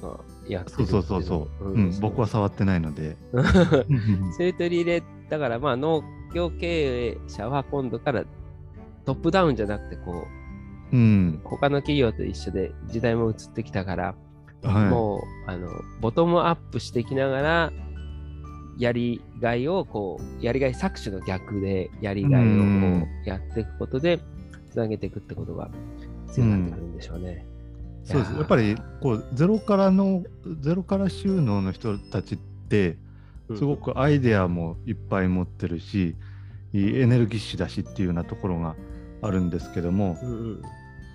[0.00, 1.78] がやってるそうそうそう、う。
[1.78, 3.16] ん、僕は触ってないので。
[4.36, 6.02] それ取り入れだからまあ農
[6.34, 8.24] 業経営者は今度から
[9.04, 10.26] トップダウンじゃなくてこ
[10.92, 14.14] う、うん、他の企業と一緒で時代も移ってきたから、
[14.62, 15.68] はい、もうあの
[16.00, 17.72] ボトムアップしていきながら
[18.78, 22.46] やりがいをこうやりがい搾取の逆でやりがいを
[23.00, 24.20] こうやっていくことで
[24.70, 25.70] つなげていくってことが
[26.26, 27.46] 必要になってくるんでしょうね。
[27.48, 27.53] うん、
[28.04, 28.32] そうです。
[28.34, 30.22] やっぱりこうゼロからの
[30.60, 32.96] ゼロから収納の人たちって
[33.56, 36.14] すごくアイデアもいっぱい持ってるし、
[36.72, 38.74] うん、エネルギッシュだしっていうようなところが
[39.22, 40.30] あるんですけども、うん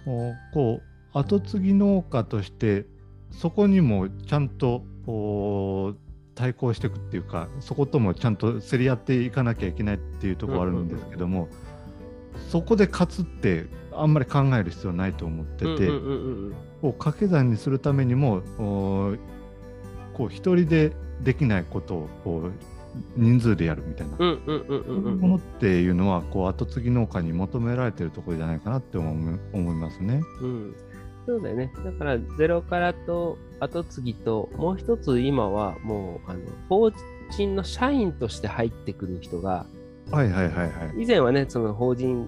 [0.06, 2.86] うん、こう後継ぎ農家として
[3.32, 4.84] そこにもちゃんと
[6.36, 15.92] 対抗していくっていうかそこともちゃんと競り合っていかなきゃいけないっていうところあるんですけども、うんうんうん、そこで勝つってあんまり考える必要ないと思ってて、うんうんうんう
[16.52, 22.52] ん、こう掛け算にするためにもこう一人でできないことをこう
[23.16, 30.22] 人数でやるみたいなものっていうのはこう後継ぎ農家に求められてるところじゃないかなって思思いますね。
[30.42, 30.76] うん、
[31.26, 31.72] そうだよね。
[31.86, 36.92] だからゼロからと後継ぎともう一つ今はもうあの法
[37.32, 39.66] 人の社員として入ってくる人が、
[40.12, 42.28] はいはいはいはい、以前はねその法人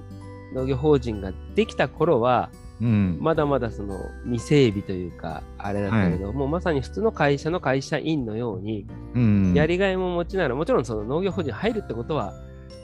[0.53, 2.51] 農業法人ができた頃は
[2.81, 12.33] うん、まだまだその未整備というかあれだったけど、はい、もうまさに普通の会社の会社員のように、うん、やりがいも持ちながらもちろんその農業法人入るってことは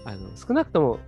[0.06, 1.00] あの少なくとも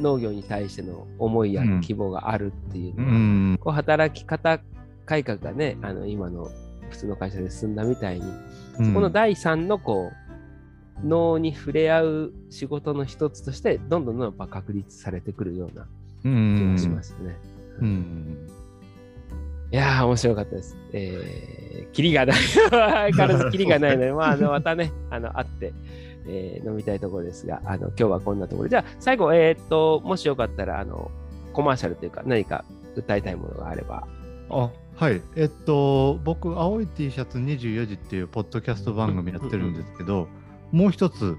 [0.00, 4.58] 農業に対しての思いや希望があるっていうのは、うん、こう働き方
[5.04, 6.48] 改革がねあの今の
[6.90, 8.22] 普通の会社で進んだみたいに、
[8.76, 10.12] そこの第三のこ
[11.02, 15.86] う脳に触れ合う仕事の一つとしてどんどんどんどん確立されてくるような
[16.22, 17.36] 気がしますよね。
[17.42, 17.53] うん。
[19.72, 20.76] いやー、面白かったです。
[20.92, 22.36] えー、 キリがない。
[22.36, 22.70] 相
[23.10, 25.72] 変わらずキリがないので、まあ、あの、またね、あの、会って、
[26.28, 28.70] えー、飲みたいところですが、あの、今日はこんなところで。
[28.70, 31.10] じゃあ、最後、えー、っと、もしよかったら、あの、
[31.52, 32.64] コマーシャルというか、何か
[32.94, 34.06] 歌いたいものがあれば。
[34.50, 35.20] あ、はい。
[35.34, 40.28] えっと、僕、青い T シャツ24時っていうポッドキャスト番組やってるんですけど、
[40.70, 41.36] もう一つ、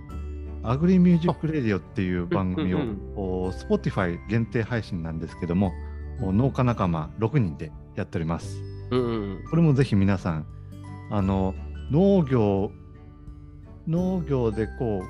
[0.64, 5.72] アグリミュージックレディオっていう番組を、Spotify 限定配信なんですけども、
[6.22, 8.62] 農家仲間6人でやっております。
[8.92, 10.46] うんうん、これもぜひ皆さん
[11.10, 11.56] あの
[11.92, 12.72] 農業
[13.88, 15.04] 農業でこ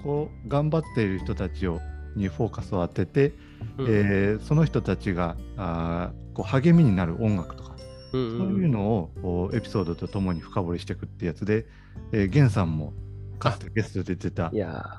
[0.00, 1.80] うこう頑張っている人たちを
[2.16, 3.34] にフォーカスを当てて、
[3.78, 7.76] うん、えー、その人たちがあこう励みになる音楽とか、
[8.12, 11.66] うんうん、そういうのをエピソードとともに深掘りしていくってやつで、
[12.12, 12.92] えー、ゲンさんも
[13.38, 14.50] かつてゲストで出てた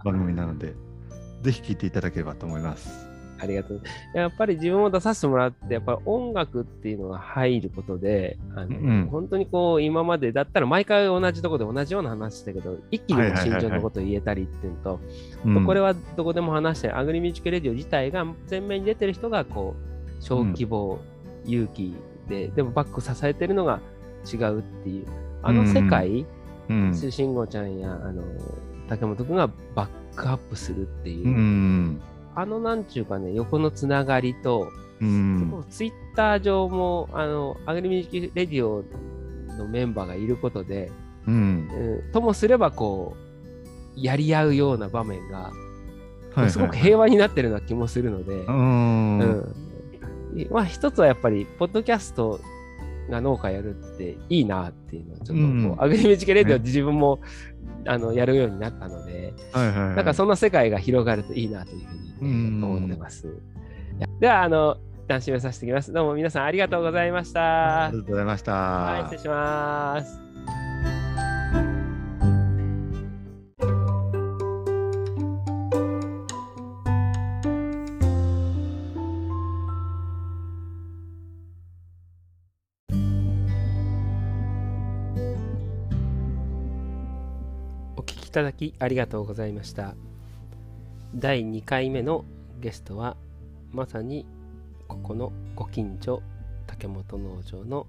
[0.03, 0.73] 番組なので
[1.41, 3.10] ぜひ聴いていただければと思います。
[3.41, 3.81] ありがとう。
[4.13, 20.99] やっぱり自分も出させてもらって、やっぱり音楽っていうのが入ることで、あの、うん、本当にこう、今までだったら毎回同じところで同じような話だけど、一気に心情のことを言えたりっていうのと、これはどこでも話して、アグリミュージックレディオ自体が前面に出てる人が、こう、小規模、
[21.45, 21.95] うん、有機
[22.29, 23.79] で、でもバック支えてるのが
[24.31, 25.07] 違うっていう、
[25.41, 26.27] あの世界、
[26.69, 28.21] うん、慎吾ちゃんや、あの、
[28.87, 32.01] 竹本君がバックアップするっていう、うん
[32.35, 34.69] あのなんちゅうかね、横のつながりと、
[35.01, 38.83] うん、ツイッター上も、あの、アグリミュージックレディオ
[39.57, 40.91] のメンバーがいることで、
[41.27, 45.51] うん、えー、ともすればこう、やり合うような場面が、
[46.49, 49.55] すごく平和になってるような気もするので、うん、
[50.49, 52.39] まあ一つはやっぱり、ポッドキャスト
[53.09, 55.45] が農家やるっていいなっていうのは、ちょっとこう、う
[55.75, 57.19] ん、アグリミュージックレディオ自分も、
[57.87, 63.27] あのやるようになったので、はいはいはい、なんかそんな世界が広がるといいなというふうに思ってます。
[64.19, 65.91] では、あの、一旦締めさせていきます。
[65.91, 67.85] どうも皆さんありがとうございました。
[67.85, 68.53] ありがとうございました。
[68.53, 70.19] はい、失礼します。
[87.97, 89.95] お聞きいただきありがとうございました。
[91.13, 92.23] 第2回目の
[92.61, 93.17] ゲストは
[93.71, 94.25] まさに
[94.87, 96.21] ここのご近所
[96.67, 97.85] 竹本農場の、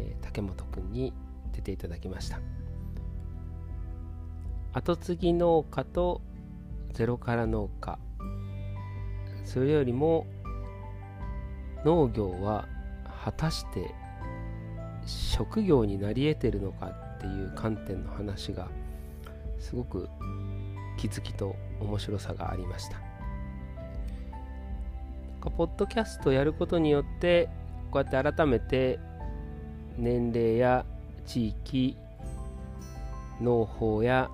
[0.00, 1.12] えー、竹本くんに
[1.52, 2.40] 出ていただきました。
[4.72, 6.20] 後継ぎ農家と
[6.92, 8.00] ゼロから農家。
[9.44, 10.26] それよりも
[11.84, 12.66] 農業は
[13.24, 13.94] 果たして
[15.06, 18.68] 職業になり得てるのかっていう観点の話が
[19.60, 20.08] すごく
[20.96, 22.96] 気づきと面白さがありました。
[25.50, 27.48] ポッドキャストやることによって
[27.90, 29.00] こうやって改めて
[29.98, 30.86] 年齢や
[31.26, 31.96] 地域
[33.40, 34.30] 農法や、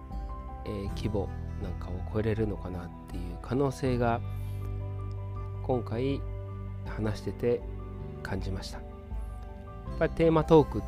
[0.67, 1.29] えー、規模
[1.63, 4.21] なんかを超えれるのかなっていう可能性が
[5.63, 6.21] 今回
[6.87, 7.63] 話してて
[8.23, 8.79] 感じました。
[8.79, 10.83] やっぱりテーマトークっ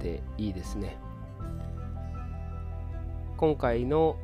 [0.00, 0.96] ていいですね。
[3.36, 4.16] 今回の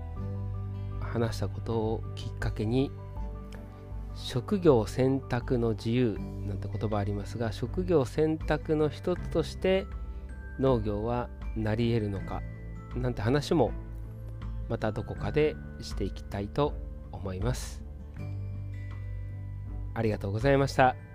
[1.09, 2.91] 話したことをきっかけに
[4.15, 9.87] 職業選択の自由なんて言葉ありますが職業選択の一つとして
[10.59, 12.43] 農業はなり得るのか
[12.97, 13.71] なんて話も
[14.69, 16.75] またどこかでしていきたいと
[17.13, 17.83] 思います。
[19.95, 21.08] ありがとうございました。